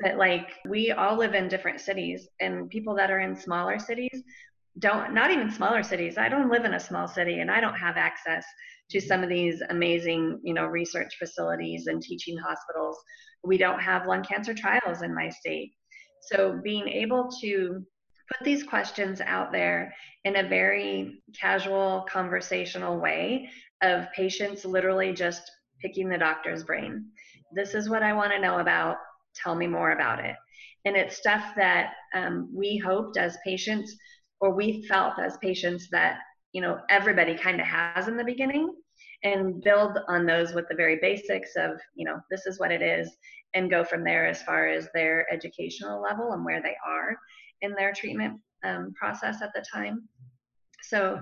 But 0.00 0.16
like 0.16 0.48
we 0.68 0.90
all 0.90 1.16
live 1.16 1.34
in 1.34 1.46
different 1.46 1.80
cities, 1.80 2.26
and 2.40 2.68
people 2.68 2.96
that 2.96 3.12
are 3.12 3.20
in 3.20 3.36
smaller 3.36 3.78
cities 3.78 4.24
don't, 4.80 5.14
not 5.14 5.30
even 5.30 5.50
smaller 5.50 5.82
cities. 5.82 6.18
I 6.18 6.28
don't 6.28 6.50
live 6.50 6.64
in 6.64 6.74
a 6.74 6.80
small 6.80 7.06
city 7.06 7.40
and 7.40 7.50
I 7.50 7.60
don't 7.60 7.74
have 7.74 7.96
access 7.96 8.44
to 8.90 9.00
some 9.00 9.22
of 9.22 9.28
these 9.28 9.62
amazing, 9.70 10.40
you 10.42 10.52
know, 10.52 10.66
research 10.66 11.14
facilities 11.18 11.86
and 11.86 12.02
teaching 12.02 12.36
hospitals 12.36 12.98
we 13.42 13.56
don't 13.56 13.80
have 13.80 14.06
lung 14.06 14.22
cancer 14.22 14.54
trials 14.54 15.02
in 15.02 15.14
my 15.14 15.28
state. 15.28 15.72
So 16.20 16.60
being 16.62 16.88
able 16.88 17.28
to 17.40 17.84
put 18.30 18.44
these 18.44 18.62
questions 18.62 19.20
out 19.20 19.52
there 19.52 19.94
in 20.24 20.36
a 20.36 20.48
very 20.48 21.22
casual, 21.38 22.06
conversational 22.08 23.00
way 23.00 23.48
of 23.82 24.12
patients 24.14 24.64
literally 24.64 25.12
just 25.12 25.50
picking 25.80 26.08
the 26.08 26.18
doctor's 26.18 26.62
brain. 26.62 27.06
This 27.52 27.74
is 27.74 27.88
what 27.88 28.02
I 28.02 28.12
want 28.12 28.32
to 28.32 28.38
know 28.38 28.58
about. 28.58 28.96
Tell 29.34 29.54
me 29.54 29.66
more 29.66 29.92
about 29.92 30.22
it. 30.22 30.36
And 30.84 30.96
it's 30.96 31.16
stuff 31.16 31.54
that 31.56 31.92
um, 32.14 32.50
we 32.54 32.76
hoped 32.76 33.16
as 33.16 33.38
patients, 33.44 33.96
or 34.40 34.54
we 34.54 34.82
felt 34.86 35.18
as 35.18 35.36
patients 35.38 35.88
that 35.90 36.18
you 36.52 36.60
know 36.60 36.80
everybody 36.88 37.36
kind 37.36 37.60
of 37.60 37.66
has 37.66 38.08
in 38.08 38.16
the 38.16 38.24
beginning 38.24 38.74
and 39.22 39.62
build 39.62 39.98
on 40.08 40.26
those 40.26 40.52
with 40.52 40.66
the 40.68 40.74
very 40.74 40.98
basics 41.00 41.50
of 41.56 41.72
you 41.94 42.04
know 42.04 42.18
this 42.30 42.46
is 42.46 42.58
what 42.58 42.72
it 42.72 42.82
is 42.82 43.10
and 43.54 43.70
go 43.70 43.84
from 43.84 44.04
there 44.04 44.26
as 44.26 44.42
far 44.42 44.68
as 44.68 44.88
their 44.94 45.30
educational 45.32 46.00
level 46.00 46.32
and 46.32 46.44
where 46.44 46.62
they 46.62 46.76
are 46.86 47.16
in 47.62 47.74
their 47.74 47.92
treatment 47.92 48.40
um, 48.64 48.92
process 48.94 49.42
at 49.42 49.50
the 49.54 49.64
time. 49.72 50.08
So 50.82 51.20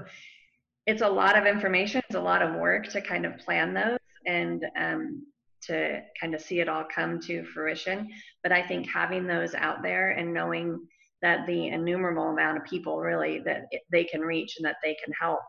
it's 0.87 1.03
a 1.03 1.09
lot 1.09 1.39
of 1.39 1.47
information 1.47 2.03
it's 2.09 2.17
a 2.17 2.21
lot 2.21 2.43
of 2.43 2.55
work 2.55 2.89
to 2.89 3.01
kind 3.01 3.27
of 3.27 3.37
plan 3.39 3.75
those 3.75 3.99
and 4.27 4.65
um, 4.79 5.27
to 5.61 6.01
kind 6.21 6.35
of 6.35 6.41
see 6.41 6.61
it 6.61 6.69
all 6.69 6.85
come 6.95 7.21
to 7.21 7.45
fruition. 7.45 8.09
But 8.43 8.53
i 8.53 8.67
think 8.67 8.87
having 8.87 9.27
those 9.27 9.55
out 9.55 9.83
there 9.83 10.11
and 10.11 10.33
knowing 10.33 10.81
that 11.23 11.47
the 11.47 11.69
innumerable 11.69 12.29
amount 12.29 12.57
of 12.57 12.65
people 12.65 12.99
really 12.99 13.41
that 13.45 13.67
they 13.91 14.05
can 14.05 14.21
reach 14.21 14.55
and 14.59 14.65
that 14.65 14.77
they 14.83 14.97
can 15.05 15.13
help 15.21 15.41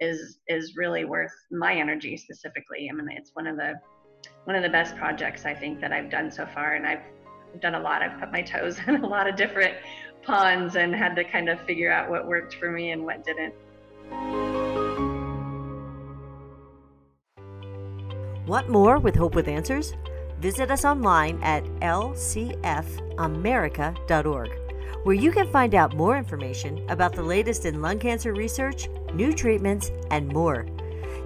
is 0.00 0.38
is 0.48 0.74
really 0.76 1.04
worth 1.04 1.32
my 1.50 1.74
energy 1.74 2.16
specifically. 2.16 2.88
I 2.90 2.94
mean, 2.94 3.08
it's 3.10 3.30
one 3.34 3.46
of 3.46 3.56
the 3.56 3.74
one 4.44 4.56
of 4.56 4.62
the 4.62 4.68
best 4.68 4.96
projects 4.96 5.44
I 5.44 5.54
think 5.54 5.80
that 5.80 5.92
I've 5.92 6.10
done 6.10 6.30
so 6.30 6.46
far, 6.46 6.74
and 6.74 6.86
I've 6.86 7.02
done 7.60 7.74
a 7.74 7.80
lot. 7.80 8.02
I've 8.02 8.18
put 8.20 8.32
my 8.32 8.42
toes 8.42 8.78
in 8.86 8.96
a 8.96 9.06
lot 9.06 9.28
of 9.28 9.36
different 9.36 9.74
ponds 10.22 10.76
and 10.76 10.94
had 10.94 11.16
to 11.16 11.24
kind 11.24 11.48
of 11.48 11.60
figure 11.62 11.90
out 11.90 12.10
what 12.10 12.26
worked 12.26 12.54
for 12.54 12.70
me 12.70 12.90
and 12.90 13.04
what 13.04 13.24
didn't. 13.24 13.54
Want 18.46 18.68
more 18.68 18.98
with 18.98 19.16
Hope 19.16 19.34
with 19.34 19.48
Answers? 19.48 19.94
Visit 20.40 20.70
us 20.70 20.84
online 20.84 21.42
at 21.42 21.64
lcfamerica.org, 21.80 24.50
where 25.06 25.14
you 25.14 25.30
can 25.30 25.48
find 25.52 25.72
out 25.76 25.94
more 25.94 26.16
information 26.16 26.84
about 26.90 27.14
the 27.14 27.22
latest 27.22 27.64
in 27.64 27.80
lung 27.80 27.96
cancer 27.96 28.34
research 28.34 28.88
new 29.16 29.32
treatments, 29.32 29.90
and 30.10 30.28
more. 30.28 30.66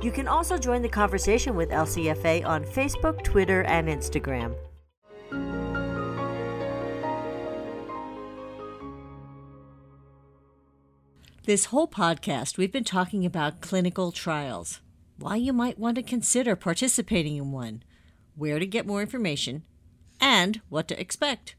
You 0.01 0.11
can 0.11 0.29
also 0.29 0.57
join 0.57 0.83
the 0.83 0.89
conversation 0.89 1.55
with 1.55 1.71
LCFA 1.71 2.47
on 2.47 2.65
Facebook, 2.65 3.23
Twitter, 3.23 3.63
and 3.65 3.89
Instagram. 3.89 4.55
This 11.45 11.67
whole 11.67 11.89
podcast, 11.89 12.57
we've 12.57 12.73
been 12.73 12.85
talking 12.85 13.27
about 13.27 13.61
clinical 13.61 14.13
trials, 14.13 14.81
why 15.19 15.37
you 15.37 15.53
might 15.53 15.79
want 15.79 15.97
to 15.97 16.03
consider 16.03 16.55
participating 16.55 17.37
in 17.37 17.51
one, 17.51 17.83
where 18.37 18.59
to 18.59 18.67
get 18.67 18.87
more 18.87 19.01
information, 19.03 19.65
and 20.21 20.61
what 20.69 20.87
to 20.89 21.01
expect. 21.01 21.57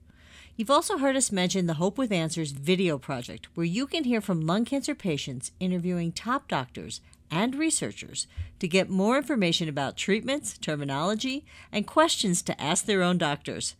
You've 0.57 0.69
also 0.69 0.97
heard 0.97 1.15
us 1.15 1.31
mention 1.31 1.65
the 1.65 1.75
Hope 1.75 1.97
with 1.97 2.11
Answers 2.11 2.51
video 2.51 2.97
project, 2.97 3.47
where 3.55 3.65
you 3.65 3.87
can 3.87 4.03
hear 4.03 4.19
from 4.19 4.45
lung 4.45 4.65
cancer 4.65 4.93
patients 4.93 5.53
interviewing 5.59 6.11
top 6.11 6.49
doctors 6.49 6.99
and 7.31 7.55
researchers 7.55 8.27
to 8.59 8.67
get 8.67 8.89
more 8.89 9.15
information 9.17 9.69
about 9.69 9.95
treatments, 9.95 10.57
terminology, 10.57 11.45
and 11.71 11.87
questions 11.87 12.41
to 12.41 12.61
ask 12.61 12.83
their 12.85 13.01
own 13.01 13.17
doctors. 13.17 13.77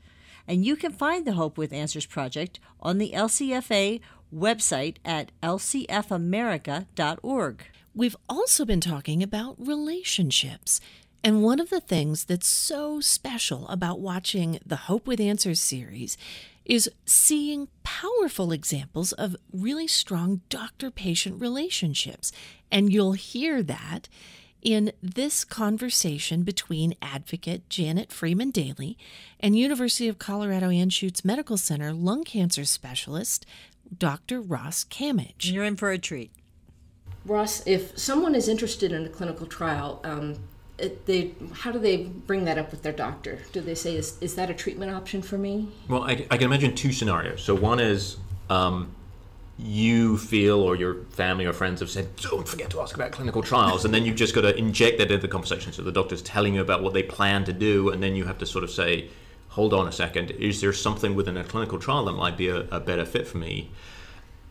And 0.48 0.66
you 0.66 0.78
can 0.78 0.94
find 0.94 1.28
the 1.28 1.34
Hope 1.34 1.58
with 1.58 1.74
Answers 1.74 2.06
project 2.06 2.62
on 2.80 2.98
the 2.98 3.12
LCFA 3.12 4.00
website 4.34 4.96
at 5.04 5.34
lcfamerica.org. 5.44 7.66
We've 7.94 8.16
also 8.30 8.64
been 8.64 8.80
talking 8.80 9.22
about 9.22 9.58
relationships. 9.60 10.80
And 11.24 11.44
one 11.44 11.60
of 11.60 11.70
the 11.70 11.82
things 11.82 12.26
that's 12.26 12.48
so 12.48 13.00
special 13.00 13.68
about 13.68 14.00
watching 14.00 14.58
the 14.66 14.78
Hope 14.78 15.06
with 15.06 15.20
Answers 15.20 15.62
series 15.62 16.18
is 16.66 16.90
seeing 17.06 17.68
powerful 17.84 18.52
examples 18.52 19.12
of 19.14 19.36
really 19.52 19.88
strong 19.88 20.42
doctor 20.50 20.92
patient 20.92 21.42
relationships. 21.42 22.32
And 22.72 22.92
you'll 22.94 23.14
hear 23.14 23.64
that 23.64 24.08
in 24.62 24.92
this 25.02 25.44
conversation 25.44 26.44
between 26.44 26.94
advocate 27.02 27.68
Janet 27.70 28.12
Freeman 28.12 28.52
Daily 28.52 28.98
and 29.40 29.58
University 29.58 30.08
of 30.08 30.20
Colorado 30.20 30.70
Anschutz 30.70 31.26
Medical 31.26 31.58
Center 31.58 31.92
lung 31.94 32.24
cancer 32.24 32.66
specialist 32.66 33.46
Dr. 33.98 34.40
Ross 34.40 34.84
Camidge. 34.84 35.52
You're 35.52 35.66
in 35.66 35.76
for 35.76 35.92
a 35.92 35.98
treat. 35.98 36.32
Ross, 37.26 37.66
if 37.68 37.98
someone 37.98 38.36
is 38.36 38.48
interested 38.48 38.92
in 38.92 39.06
a 39.06 39.10
clinical 39.10 39.46
trial, 39.46 40.00
um, 40.04 40.34
it, 40.34 40.40
they 41.06 41.32
how 41.54 41.72
do 41.72 41.80
they 41.80 41.98
bring 42.04 42.46
that 42.46 42.58
up 42.58 42.72
with 42.72 42.84
their 42.84 42.94
doctor? 42.94 43.40
Do 43.52 43.62
they 43.62 43.76
say, 43.76 43.96
"Is 43.96 44.18
is 44.22 44.36
that 44.36 44.50
a 44.50 44.54
treatment 44.54 44.92
option 44.92 45.22
for 45.22 45.38
me?" 45.38 45.70
Well, 45.88 46.04
I, 46.04 46.26
I 46.30 46.38
can 46.38 46.44
imagine 46.44 46.76
two 46.76 46.92
scenarios. 46.92 47.44
So 47.44 47.56
one 47.56 47.80
is 47.80 48.18
um, 48.50 48.94
you 49.58 50.18
feel, 50.18 50.60
or 50.60 50.76
your 50.76 51.04
family 51.12 51.46
or 51.46 51.54
friends 51.54 51.80
have 51.80 51.90
said, 51.90 52.16
"Don't 52.18 52.48
forget 52.48 52.70
to 52.72 52.82
ask 52.82 52.96
about 52.96 53.12
clinical 53.12 53.44
trials," 53.44 53.86
and 53.86 53.94
then 53.94 54.06
you've 54.06 54.16
just 54.16 54.34
got 54.34 54.42
to 54.42 54.56
inject 54.56 54.98
that 54.98 55.12
into 55.12 55.22
the 55.22 55.28
conversation. 55.28 55.74
So 55.74 55.82
the 55.82 55.92
doctor's 55.92 56.22
telling 56.22 56.56
you 56.56 56.62
about 56.62 56.84
what 56.84 56.94
they 56.94 57.04
plan 57.04 57.46
to 57.46 57.54
do, 57.54 57.90
and 57.90 58.02
then 58.02 58.16
you 58.16 58.26
have 58.26 58.38
to 58.40 58.46
sort 58.46 58.64
of 58.64 58.72
say, 58.72 59.10
"Hold 59.50 59.74
on 59.74 59.88
a 59.88 59.92
second. 59.92 60.32
Is 60.32 60.62
there 60.62 60.74
something 60.74 61.16
within 61.16 61.38
a 61.38 61.44
clinical 61.44 61.80
trial 61.80 62.06
that 62.06 62.14
might 62.14 62.38
be 62.38 62.48
a, 62.50 62.62
a 62.72 62.80
better 62.80 63.06
fit 63.06 63.28
for 63.28 63.38
me?" 63.38 63.72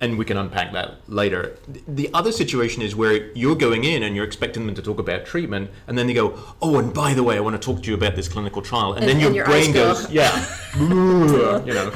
And 0.00 0.16
we 0.18 0.24
can 0.24 0.36
unpack 0.36 0.72
that 0.72 0.96
later. 1.08 1.56
The 1.86 2.08
other 2.14 2.32
situation 2.32 2.80
is 2.82 2.96
where 2.96 3.30
you're 3.34 3.54
going 3.56 3.84
in 3.84 4.02
and 4.02 4.16
you're 4.16 4.24
expecting 4.24 4.66
them 4.66 4.74
to 4.74 4.82
talk 4.82 4.98
about 4.98 5.26
treatment, 5.26 5.70
and 5.86 5.96
then 5.98 6.06
they 6.06 6.14
go, 6.14 6.38
"Oh, 6.62 6.78
and 6.78 6.92
by 6.94 7.12
the 7.14 7.22
way, 7.22 7.36
I 7.36 7.40
want 7.40 7.60
to 7.60 7.64
talk 7.64 7.82
to 7.82 7.88
you 7.90 7.94
about 7.94 8.16
this 8.16 8.28
clinical 8.28 8.62
trial," 8.62 8.94
and, 8.94 9.04
And- 9.04 9.08
then 9.10 9.20
your, 9.20 9.28
and 9.28 9.36
your 9.36 9.44
brain 9.46 9.68
eyes 9.68 9.74
go- 9.74 9.92
goes, 9.94 10.10
"Yeah," 10.10 10.58
you 11.64 11.74
know, 11.74 11.92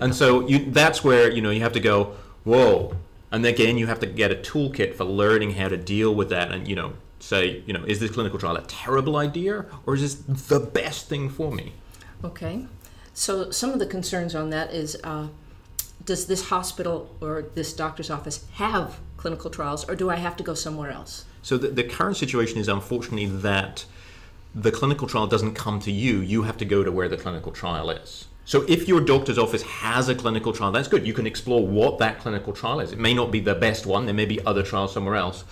and 0.00 0.14
so 0.14 0.46
you, 0.46 0.70
that's 0.70 1.02
where 1.04 1.30
you 1.30 1.40
know 1.42 1.50
you 1.50 1.60
have 1.60 1.72
to 1.72 1.80
go, 1.80 2.14
"Whoa," 2.44 2.96
and 3.30 3.44
again 3.44 3.76
you 3.78 3.86
have 3.88 4.00
to 4.00 4.06
get 4.06 4.30
a 4.30 4.36
toolkit 4.36 4.94
for 4.94 5.04
learning 5.04 5.52
how 5.54 5.68
to 5.68 5.76
deal 5.76 6.14
with 6.14 6.28
that, 6.30 6.52
and 6.52 6.68
you 6.68 6.76
know, 6.76 6.92
say, 7.18 7.62
you 7.66 7.72
know, 7.72 7.84
is 7.84 7.98
this 8.00 8.10
clinical 8.10 8.38
trial 8.38 8.56
a 8.56 8.62
terrible 8.62 9.16
idea 9.16 9.64
or 9.86 9.94
is 9.94 10.00
this 10.02 10.14
the 10.48 10.60
best 10.60 11.08
thing 11.08 11.28
for 11.28 11.50
me? 11.52 11.72
Okay. 12.24 12.66
So 13.14 13.50
some 13.50 13.70
of 13.70 13.78
the 13.78 13.86
concerns 13.86 14.34
on 14.34 14.50
that 14.50 14.72
is, 14.72 14.96
uh, 15.04 15.28
does 16.04 16.26
this 16.26 16.48
hospital 16.48 17.14
or 17.20 17.46
this 17.54 17.72
doctor's 17.72 18.10
office 18.10 18.46
have 18.54 18.98
clinical 19.16 19.50
trials, 19.50 19.88
or 19.88 19.94
do 19.94 20.10
I 20.10 20.16
have 20.16 20.36
to 20.36 20.42
go 20.42 20.54
somewhere 20.54 20.90
else? 20.90 21.24
So 21.42 21.58
the, 21.58 21.68
the 21.68 21.84
current 21.84 22.16
situation 22.16 22.58
is 22.58 22.68
unfortunately 22.68 23.26
that 23.26 23.84
the 24.54 24.72
clinical 24.72 25.08
trial 25.08 25.26
doesn't 25.26 25.54
come 25.54 25.80
to 25.80 25.92
you. 25.92 26.20
You 26.20 26.42
have 26.42 26.56
to 26.58 26.64
go 26.64 26.84
to 26.84 26.92
where 26.92 27.08
the 27.08 27.16
clinical 27.16 27.52
trial 27.52 27.90
is. 27.90 28.26
So 28.44 28.64
if 28.68 28.88
your 28.88 29.00
doctor's 29.00 29.38
office 29.38 29.62
has 29.62 30.08
a 30.08 30.14
clinical 30.14 30.52
trial, 30.52 30.72
that's 30.72 30.88
good. 30.88 31.06
You 31.06 31.14
can 31.14 31.26
explore 31.26 31.64
what 31.66 31.98
that 31.98 32.18
clinical 32.18 32.52
trial 32.52 32.80
is. 32.80 32.92
It 32.92 32.98
may 32.98 33.14
not 33.14 33.30
be 33.30 33.40
the 33.40 33.54
best 33.54 33.86
one. 33.86 34.04
There 34.04 34.14
may 34.14 34.26
be 34.26 34.44
other 34.44 34.62
trials 34.62 34.92
somewhere 34.92 35.14
else. 35.14 35.44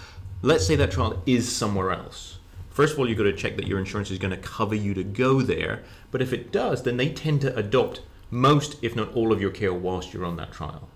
Let's 0.43 0.67
say 0.67 0.75
that 0.77 0.91
trial 0.91 1.23
is 1.27 1.55
somewhere 1.55 1.93
else. 1.93 2.39
First 2.71 2.95
of 2.95 2.99
all, 2.99 3.09
you've 3.09 3.19
got 3.19 3.25
to 3.25 3.33
check 3.33 3.57
that 3.57 3.67
your 3.67 3.79
insurance 3.79 4.11
is 4.11 4.19
going 4.19 4.33
to 4.33 4.37
cover 4.37 4.75
you 4.75 4.95
to 4.95 5.05
go 5.05 5.41
there. 5.41 5.83
But 6.11 6.23
if 6.23 6.33
it 6.33 6.51
does, 6.51 6.83
then 6.83 6.97
they 6.97 7.11
tend 7.11 7.43
to 7.43 7.57
adopt 7.57 8.01
most, 8.31 8.77
if 8.83 8.95
not 8.97 9.13
all, 9.15 9.33
of 9.33 9.41
your 9.41 9.51
care 9.51 9.73
whilst 9.73 10.13
you're 10.13 10.25
on 10.25 10.37
that 10.37 10.53
trial. 10.53 10.89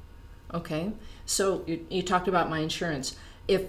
Okay. 0.52 0.92
So 1.26 1.64
you, 1.66 1.84
you 1.90 2.02
talked 2.02 2.28
about 2.28 2.48
my 2.50 2.60
insurance. 2.60 3.16
If 3.48 3.62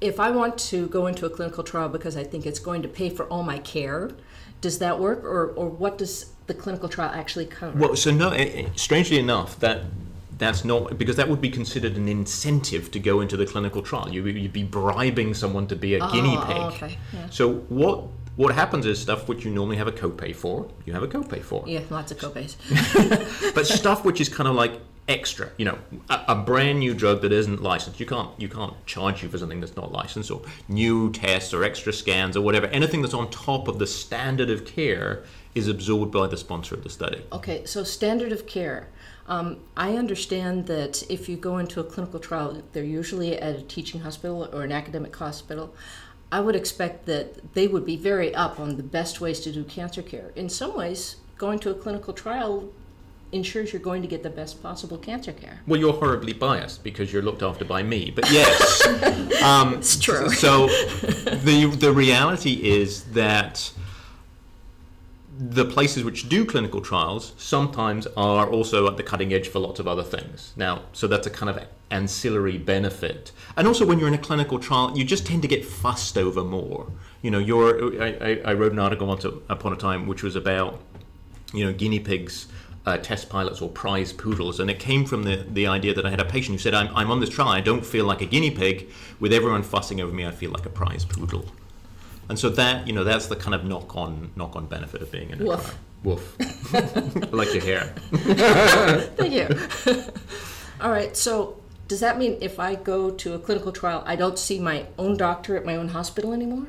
if 0.00 0.18
I 0.18 0.30
want 0.32 0.58
to 0.58 0.88
go 0.88 1.06
into 1.06 1.26
a 1.26 1.30
clinical 1.30 1.62
trial 1.62 1.88
because 1.88 2.16
I 2.16 2.24
think 2.24 2.44
it's 2.44 2.58
going 2.58 2.82
to 2.82 2.88
pay 2.88 3.08
for 3.08 3.24
all 3.26 3.44
my 3.44 3.58
care, 3.58 4.10
does 4.60 4.78
that 4.80 4.98
work, 4.98 5.22
or 5.22 5.48
or 5.50 5.68
what 5.68 5.98
does 5.98 6.32
the 6.48 6.54
clinical 6.54 6.88
trial 6.88 7.10
actually 7.14 7.46
cover? 7.46 7.78
Well, 7.78 7.94
so 7.96 8.10
no. 8.10 8.30
eh, 8.30 8.50
eh, 8.64 8.68
Strangely 8.74 9.18
enough, 9.18 9.58
that 9.60 9.82
that's 10.38 10.64
not 10.64 10.98
because 10.98 11.14
that 11.16 11.28
would 11.28 11.40
be 11.40 11.50
considered 11.50 11.96
an 11.96 12.08
incentive 12.08 12.90
to 12.90 12.98
go 12.98 13.20
into 13.20 13.36
the 13.36 13.46
clinical 13.46 13.80
trial. 13.82 14.08
You, 14.12 14.24
you'd 14.26 14.52
be 14.52 14.64
bribing 14.64 15.34
someone 15.34 15.68
to 15.68 15.76
be 15.76 15.94
a 15.94 16.00
guinea 16.10 16.36
Oh, 16.36 16.44
pig. 16.46 16.56
okay, 16.82 16.98
yeah. 17.12 17.28
So 17.30 17.54
what 17.68 18.04
what 18.36 18.54
happens 18.54 18.86
is 18.86 19.00
stuff 19.00 19.28
which 19.28 19.44
you 19.44 19.50
normally 19.50 19.76
have 19.76 19.86
a 19.88 19.92
copay 19.92 20.34
for, 20.34 20.68
you 20.84 20.92
have 20.92 21.02
a 21.02 21.08
copay 21.08 21.42
for. 21.42 21.64
yeah, 21.66 21.80
lots 21.90 22.12
of 22.12 22.18
copays. 22.18 22.56
But 23.54 23.66
stuff 23.66 24.04
which 24.04 24.20
is 24.20 24.28
kind 24.28 24.48
of 24.48 24.54
like 24.54 24.80
extra, 25.08 25.50
you 25.58 25.64
know, 25.64 25.78
a, 26.08 26.20
a 26.28 26.34
brand 26.34 26.78
new 26.78 26.94
drug 26.94 27.22
that 27.22 27.32
isn't 27.32 27.62
licensed, 27.62 28.00
you 28.00 28.06
can't 28.06 28.30
you 28.38 28.48
can't 28.48 28.74
charge 28.86 29.22
you 29.22 29.28
for 29.28 29.38
something 29.38 29.60
that's 29.60 29.76
not 29.76 29.92
licensed, 29.92 30.30
or 30.30 30.42
new 30.68 31.12
tests 31.12 31.52
or 31.52 31.64
extra 31.64 31.92
scans 31.92 32.36
or 32.36 32.40
whatever. 32.40 32.66
Anything 32.68 33.02
that's 33.02 33.14
on 33.14 33.30
top 33.30 33.68
of 33.68 33.78
the 33.78 33.86
standard 33.86 34.50
of 34.50 34.64
care 34.64 35.24
is 35.54 35.68
absorbed 35.68 36.12
by 36.12 36.26
the 36.26 36.36
sponsor 36.36 36.74
of 36.74 36.82
the 36.82 36.90
study. 36.90 37.22
Okay, 37.32 37.64
so 37.66 37.84
standard 37.84 38.32
of 38.32 38.46
care. 38.46 38.88
Um, 39.26 39.58
I 39.76 39.96
understand 39.96 40.66
that 40.66 41.04
if 41.10 41.28
you 41.28 41.36
go 41.36 41.58
into 41.58 41.78
a 41.80 41.84
clinical 41.84 42.18
trial, 42.18 42.62
they're 42.72 42.82
usually 42.84 43.38
at 43.38 43.56
a 43.56 43.62
teaching 43.62 44.00
hospital 44.00 44.48
or 44.52 44.62
an 44.62 44.72
academic 44.72 45.14
hospital. 45.14 45.74
I 46.32 46.40
would 46.40 46.56
expect 46.56 47.04
that 47.06 47.52
they 47.52 47.68
would 47.68 47.84
be 47.84 47.96
very 47.96 48.34
up 48.34 48.58
on 48.58 48.78
the 48.78 48.82
best 48.82 49.20
ways 49.20 49.38
to 49.40 49.52
do 49.52 49.64
cancer 49.64 50.00
care. 50.00 50.32
In 50.34 50.48
some 50.48 50.74
ways, 50.74 51.16
going 51.36 51.58
to 51.58 51.70
a 51.70 51.74
clinical 51.74 52.14
trial 52.14 52.72
ensures 53.32 53.72
you're 53.72 53.82
going 53.82 54.00
to 54.00 54.08
get 54.08 54.22
the 54.22 54.30
best 54.30 54.62
possible 54.62 54.96
cancer 54.96 55.34
care. 55.34 55.60
Well, 55.66 55.78
you're 55.78 55.92
horribly 55.92 56.32
biased 56.32 56.82
because 56.82 57.12
you're 57.12 57.20
looked 57.20 57.42
after 57.42 57.66
by 57.66 57.82
me. 57.82 58.10
But 58.10 58.30
yes, 58.32 58.86
um, 59.42 59.74
It's 59.74 59.98
true. 59.98 60.30
So 60.30 60.68
the 60.68 61.74
the 61.78 61.92
reality 61.92 62.54
is 62.62 63.04
that 63.12 63.70
the 65.38 65.64
places 65.64 66.04
which 66.04 66.28
do 66.28 66.44
clinical 66.44 66.80
trials 66.80 67.32
sometimes 67.38 68.06
are 68.16 68.48
also 68.48 68.86
at 68.86 68.96
the 68.96 69.02
cutting 69.02 69.32
edge 69.32 69.48
for 69.48 69.58
lots 69.58 69.80
of 69.80 69.88
other 69.88 70.02
things. 70.02 70.52
Now, 70.56 70.82
so 70.92 71.06
that's 71.06 71.26
a 71.26 71.30
kind 71.30 71.48
of 71.48 71.64
ancillary 71.90 72.58
benefit. 72.58 73.32
And 73.56 73.66
also, 73.66 73.86
when 73.86 73.98
you're 73.98 74.08
in 74.08 74.14
a 74.14 74.18
clinical 74.18 74.58
trial, 74.58 74.96
you 74.96 75.04
just 75.04 75.26
tend 75.26 75.42
to 75.42 75.48
get 75.48 75.64
fussed 75.64 76.18
over 76.18 76.44
more. 76.44 76.86
You 77.22 77.30
know, 77.30 77.38
you're. 77.38 78.02
I, 78.02 78.40
I, 78.44 78.52
wrote 78.52 78.72
an 78.72 78.78
article 78.78 79.06
once 79.06 79.24
upon 79.24 79.72
a 79.72 79.76
time 79.76 80.06
which 80.06 80.22
was 80.22 80.36
about 80.36 80.80
you 81.52 81.64
know, 81.64 81.72
guinea 81.72 82.00
pigs, 82.00 82.46
uh, 82.86 82.96
test 82.98 83.28
pilots, 83.28 83.60
or 83.60 83.68
prize 83.68 84.12
poodles. 84.12 84.60
And 84.60 84.70
it 84.70 84.78
came 84.78 85.04
from 85.04 85.22
the, 85.22 85.44
the 85.48 85.66
idea 85.66 85.94
that 85.94 86.06
I 86.06 86.10
had 86.10 86.20
a 86.20 86.24
patient 86.24 86.54
who 86.54 86.58
said, 86.58 86.74
I'm, 86.74 86.94
I'm 86.96 87.10
on 87.10 87.20
this 87.20 87.30
trial, 87.30 87.48
I 87.48 87.60
don't 87.60 87.84
feel 87.84 88.04
like 88.04 88.20
a 88.20 88.26
guinea 88.26 88.50
pig. 88.50 88.90
With 89.20 89.32
everyone 89.32 89.62
fussing 89.62 90.00
over 90.00 90.12
me, 90.12 90.26
I 90.26 90.30
feel 90.30 90.50
like 90.50 90.66
a 90.66 90.70
prize 90.70 91.04
poodle. 91.04 91.46
And 92.32 92.38
so 92.38 92.48
that, 92.48 92.86
you 92.86 92.94
know, 92.94 93.04
that's 93.04 93.26
the 93.26 93.36
kind 93.36 93.54
of 93.54 93.66
knock 93.66 93.94
on 93.94 94.30
knock 94.36 94.56
on 94.56 94.64
benefit 94.64 95.02
of 95.02 95.12
being 95.12 95.28
in 95.28 95.42
a 95.42 95.44
Woof. 95.44 95.60
trial. 95.62 95.76
Woof. 96.02 96.36
I 96.74 97.36
like 97.36 97.52
your 97.52 97.62
hair. 97.62 97.92
Thank 99.18 99.34
you. 99.34 99.48
All 100.80 100.90
right, 100.90 101.14
so 101.14 101.58
does 101.88 102.00
that 102.00 102.16
mean 102.16 102.38
if 102.40 102.58
I 102.58 102.74
go 102.74 103.10
to 103.10 103.34
a 103.34 103.38
clinical 103.38 103.70
trial, 103.70 104.02
I 104.06 104.16
don't 104.16 104.38
see 104.38 104.58
my 104.58 104.86
own 104.96 105.18
doctor 105.18 105.58
at 105.58 105.66
my 105.66 105.76
own 105.76 105.88
hospital 105.88 106.32
anymore? 106.32 106.68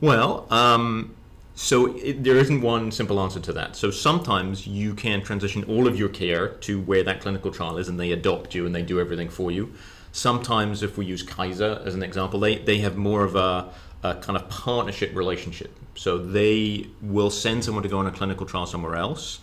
Well, 0.00 0.46
um, 0.50 1.14
so 1.54 1.94
it, 1.98 2.24
there 2.24 2.38
isn't 2.38 2.62
one 2.62 2.90
simple 2.90 3.20
answer 3.20 3.40
to 3.40 3.52
that. 3.52 3.76
So 3.76 3.90
sometimes 3.90 4.66
you 4.66 4.94
can 4.94 5.20
transition 5.20 5.62
all 5.64 5.86
of 5.86 5.98
your 5.98 6.08
care 6.08 6.48
to 6.48 6.80
where 6.80 7.02
that 7.02 7.20
clinical 7.20 7.50
trial 7.50 7.76
is, 7.76 7.86
and 7.86 8.00
they 8.00 8.12
adopt 8.12 8.54
you 8.54 8.64
and 8.64 8.74
they 8.74 8.80
do 8.80 8.98
everything 8.98 9.28
for 9.28 9.50
you. 9.50 9.74
Sometimes, 10.10 10.82
if 10.82 10.96
we 10.96 11.04
use 11.04 11.22
Kaiser 11.22 11.82
as 11.84 11.94
an 11.94 12.02
example, 12.02 12.40
they, 12.40 12.56
they 12.56 12.78
have 12.78 12.96
more 12.96 13.24
of 13.24 13.36
a, 13.36 13.72
a 14.02 14.14
kind 14.16 14.36
of 14.36 14.48
partnership 14.48 15.14
relationship. 15.14 15.70
So 15.94 16.18
they 16.18 16.86
will 17.00 17.30
send 17.30 17.64
someone 17.64 17.82
to 17.82 17.88
go 17.88 17.98
on 17.98 18.06
a 18.06 18.10
clinical 18.10 18.46
trial 18.46 18.66
somewhere 18.66 18.96
else, 18.96 19.40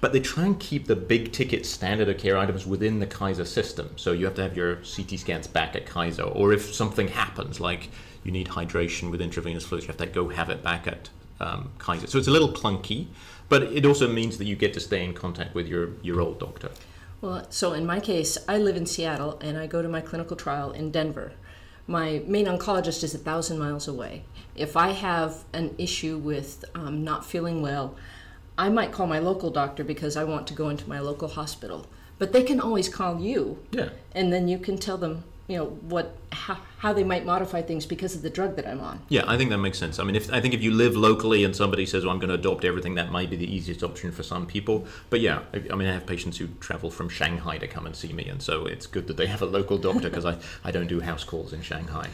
but 0.00 0.12
they 0.12 0.20
try 0.20 0.44
and 0.44 0.58
keep 0.58 0.86
the 0.86 0.96
big 0.96 1.32
ticket 1.32 1.64
standard 1.64 2.08
of 2.08 2.18
care 2.18 2.36
items 2.36 2.66
within 2.66 2.98
the 2.98 3.06
Kaiser 3.06 3.44
system. 3.44 3.90
So 3.96 4.12
you 4.12 4.24
have 4.24 4.34
to 4.34 4.42
have 4.42 4.56
your 4.56 4.76
CT 4.76 5.18
scans 5.18 5.46
back 5.46 5.76
at 5.76 5.86
Kaiser, 5.86 6.24
or 6.24 6.52
if 6.52 6.74
something 6.74 7.08
happens, 7.08 7.60
like 7.60 7.88
you 8.24 8.32
need 8.32 8.48
hydration 8.48 9.10
with 9.10 9.20
intravenous 9.20 9.64
fluids, 9.64 9.86
you 9.86 9.88
have 9.88 9.96
to 9.98 10.06
go 10.06 10.28
have 10.28 10.50
it 10.50 10.62
back 10.62 10.86
at 10.86 11.08
um, 11.40 11.70
Kaiser. 11.78 12.06
So 12.06 12.18
it's 12.18 12.28
a 12.28 12.32
little 12.32 12.52
clunky, 12.52 13.06
but 13.48 13.62
it 13.62 13.86
also 13.86 14.08
means 14.12 14.38
that 14.38 14.44
you 14.44 14.56
get 14.56 14.74
to 14.74 14.80
stay 14.80 15.04
in 15.04 15.14
contact 15.14 15.54
with 15.54 15.66
your, 15.66 15.90
your 16.02 16.20
old 16.20 16.38
doctor. 16.38 16.70
Well, 17.20 17.46
so 17.50 17.72
in 17.72 17.86
my 17.86 18.00
case, 18.00 18.36
I 18.48 18.58
live 18.58 18.76
in 18.76 18.84
Seattle 18.84 19.38
and 19.40 19.56
I 19.56 19.68
go 19.68 19.80
to 19.80 19.88
my 19.88 20.00
clinical 20.00 20.36
trial 20.36 20.72
in 20.72 20.90
Denver. 20.90 21.32
My 21.86 22.22
main 22.26 22.46
oncologist 22.46 23.02
is 23.02 23.14
a 23.14 23.18
thousand 23.18 23.58
miles 23.58 23.88
away. 23.88 24.24
If 24.54 24.76
I 24.76 24.90
have 24.92 25.44
an 25.52 25.74
issue 25.78 26.18
with 26.18 26.64
um, 26.74 27.02
not 27.02 27.24
feeling 27.24 27.62
well, 27.62 27.96
I 28.56 28.68
might 28.68 28.92
call 28.92 29.06
my 29.06 29.18
local 29.18 29.50
doctor 29.50 29.82
because 29.82 30.16
I 30.16 30.24
want 30.24 30.46
to 30.48 30.54
go 30.54 30.68
into 30.68 30.88
my 30.88 31.00
local 31.00 31.28
hospital. 31.28 31.86
But 32.18 32.32
they 32.32 32.42
can 32.42 32.60
always 32.60 32.88
call 32.88 33.20
you. 33.20 33.58
Yeah. 33.72 33.88
And 34.12 34.32
then 34.32 34.46
you 34.46 34.58
can 34.58 34.78
tell 34.78 34.96
them, 34.96 35.24
you 35.52 35.58
know, 35.58 35.66
what 35.66 36.16
how, 36.32 36.56
how 36.78 36.94
they 36.94 37.04
might 37.04 37.26
modify 37.26 37.60
things 37.60 37.84
because 37.84 38.14
of 38.14 38.22
the 38.22 38.30
drug 38.30 38.56
that 38.56 38.66
I'm 38.66 38.80
on. 38.80 39.00
Yeah, 39.10 39.24
I 39.26 39.36
think 39.36 39.50
that 39.50 39.58
makes 39.58 39.78
sense. 39.78 39.98
I 39.98 40.02
mean, 40.04 40.16
if 40.16 40.32
I 40.32 40.40
think 40.40 40.54
if 40.54 40.62
you 40.62 40.70
live 40.70 40.96
locally 40.96 41.44
and 41.44 41.54
somebody 41.54 41.84
says, 41.84 42.04
"Well, 42.04 42.14
I'm 42.14 42.18
going 42.18 42.30
to 42.30 42.36
adopt 42.36 42.64
everything," 42.64 42.94
that 42.94 43.12
might 43.12 43.28
be 43.28 43.36
the 43.36 43.54
easiest 43.54 43.82
option 43.82 44.12
for 44.12 44.22
some 44.22 44.46
people. 44.46 44.86
But 45.10 45.20
yeah, 45.20 45.40
I, 45.52 45.62
I 45.70 45.74
mean, 45.76 45.88
I 45.88 45.92
have 45.92 46.06
patients 46.06 46.38
who 46.38 46.48
travel 46.58 46.90
from 46.90 47.10
Shanghai 47.10 47.58
to 47.58 47.68
come 47.68 47.84
and 47.84 47.94
see 47.94 48.14
me, 48.14 48.24
and 48.24 48.40
so 48.40 48.64
it's 48.64 48.86
good 48.86 49.06
that 49.08 49.18
they 49.18 49.26
have 49.26 49.42
a 49.42 49.46
local 49.46 49.76
doctor 49.76 50.08
because 50.08 50.24
I 50.24 50.38
I 50.64 50.70
don't 50.70 50.86
do 50.86 51.00
house 51.00 51.22
calls 51.22 51.52
in 51.52 51.60
Shanghai. 51.60 52.08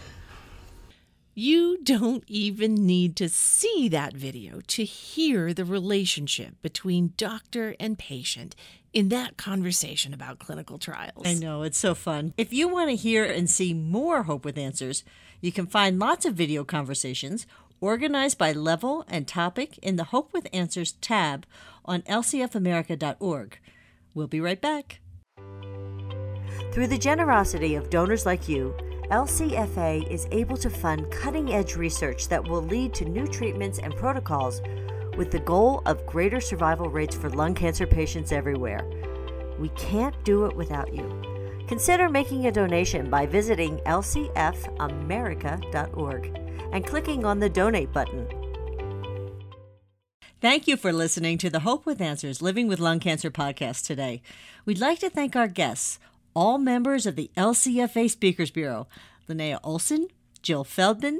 You 1.40 1.78
don't 1.84 2.24
even 2.26 2.74
need 2.84 3.14
to 3.14 3.28
see 3.28 3.88
that 3.90 4.12
video 4.12 4.60
to 4.66 4.82
hear 4.82 5.54
the 5.54 5.64
relationship 5.64 6.60
between 6.62 7.12
doctor 7.16 7.76
and 7.78 7.96
patient 7.96 8.56
in 8.92 9.08
that 9.10 9.36
conversation 9.36 10.12
about 10.12 10.40
clinical 10.40 10.78
trials. 10.78 11.24
I 11.24 11.34
know, 11.34 11.62
it's 11.62 11.78
so 11.78 11.94
fun. 11.94 12.34
If 12.36 12.52
you 12.52 12.66
want 12.66 12.90
to 12.90 12.96
hear 12.96 13.24
and 13.24 13.48
see 13.48 13.72
more 13.72 14.24
Hope 14.24 14.44
with 14.44 14.58
Answers, 14.58 15.04
you 15.40 15.52
can 15.52 15.68
find 15.68 16.00
lots 16.00 16.26
of 16.26 16.34
video 16.34 16.64
conversations 16.64 17.46
organized 17.80 18.36
by 18.36 18.50
level 18.50 19.04
and 19.06 19.28
topic 19.28 19.78
in 19.78 19.94
the 19.94 20.10
Hope 20.10 20.32
with 20.32 20.48
Answers 20.52 20.90
tab 20.94 21.46
on 21.84 22.02
lcfamerica.org. 22.02 23.60
We'll 24.12 24.26
be 24.26 24.40
right 24.40 24.60
back. 24.60 24.98
Through 26.72 26.88
the 26.88 26.98
generosity 26.98 27.76
of 27.76 27.90
donors 27.90 28.26
like 28.26 28.48
you, 28.48 28.74
LCFA 29.10 30.08
is 30.10 30.28
able 30.32 30.56
to 30.58 30.68
fund 30.68 31.10
cutting 31.10 31.54
edge 31.54 31.76
research 31.76 32.28
that 32.28 32.46
will 32.46 32.60
lead 32.60 32.92
to 32.94 33.06
new 33.06 33.26
treatments 33.26 33.78
and 33.78 33.96
protocols 33.96 34.60
with 35.16 35.30
the 35.30 35.38
goal 35.38 35.80
of 35.86 36.04
greater 36.04 36.40
survival 36.40 36.90
rates 36.90 37.16
for 37.16 37.30
lung 37.30 37.54
cancer 37.54 37.86
patients 37.86 38.32
everywhere. 38.32 38.86
We 39.58 39.70
can't 39.70 40.22
do 40.24 40.44
it 40.44 40.54
without 40.54 40.94
you. 40.94 41.22
Consider 41.66 42.10
making 42.10 42.46
a 42.46 42.52
donation 42.52 43.08
by 43.08 43.24
visiting 43.24 43.78
lcfamerica.org 43.78 46.38
and 46.72 46.86
clicking 46.86 47.24
on 47.24 47.38
the 47.38 47.48
donate 47.48 47.92
button. 47.92 48.28
Thank 50.40 50.68
you 50.68 50.76
for 50.76 50.92
listening 50.92 51.36
to 51.38 51.50
the 51.50 51.60
Hope 51.60 51.86
with 51.86 52.02
Answers 52.02 52.42
Living 52.42 52.68
with 52.68 52.78
Lung 52.78 53.00
Cancer 53.00 53.30
podcast 53.30 53.86
today. 53.86 54.20
We'd 54.66 54.78
like 54.78 54.98
to 55.00 55.10
thank 55.10 55.34
our 55.34 55.48
guests, 55.48 55.98
all 56.34 56.58
members 56.58 57.06
of 57.06 57.16
the 57.16 57.30
LCFA 57.36 58.10
Speakers 58.10 58.50
Bureau 58.50 58.86
Linnea 59.28 59.58
Olson, 59.62 60.08
Jill 60.42 60.64
Feldman, 60.64 61.18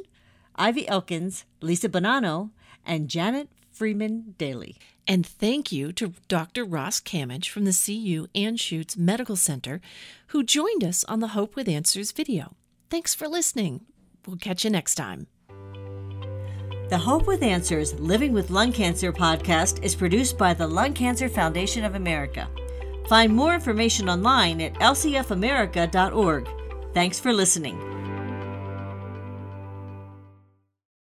Ivy 0.56 0.88
Elkins, 0.88 1.44
Lisa 1.60 1.88
Bonanno, 1.88 2.50
and 2.84 3.08
Janet 3.08 3.48
Freeman 3.70 4.34
Daily. 4.38 4.76
And 5.06 5.24
thank 5.24 5.70
you 5.72 5.92
to 5.92 6.14
Dr. 6.28 6.64
Ross 6.64 7.00
Camidge 7.00 7.48
from 7.48 7.64
the 7.64 7.72
CU 7.72 8.26
Anschutz 8.34 8.96
Medical 8.96 9.36
Center, 9.36 9.80
who 10.28 10.42
joined 10.42 10.84
us 10.84 11.04
on 11.04 11.20
the 11.20 11.28
Hope 11.28 11.56
with 11.56 11.68
Answers 11.68 12.12
video. 12.12 12.54
Thanks 12.90 13.14
for 13.14 13.28
listening. 13.28 13.86
We'll 14.26 14.36
catch 14.36 14.64
you 14.64 14.70
next 14.70 14.96
time. 14.96 15.26
The 16.90 16.98
Hope 16.98 17.26
with 17.26 17.42
Answers 17.42 17.94
Living 18.00 18.32
with 18.32 18.50
Lung 18.50 18.72
Cancer 18.72 19.12
podcast 19.12 19.82
is 19.82 19.94
produced 19.94 20.38
by 20.38 20.54
the 20.54 20.66
Lung 20.66 20.94
Cancer 20.94 21.28
Foundation 21.28 21.84
of 21.84 21.94
America. 21.94 22.48
Find 23.08 23.34
more 23.34 23.54
information 23.54 24.10
online 24.10 24.60
at 24.60 24.74
lcfamerica.org. 24.74 26.48
Thanks 26.92 27.18
for 27.18 27.32
listening. 27.32 28.07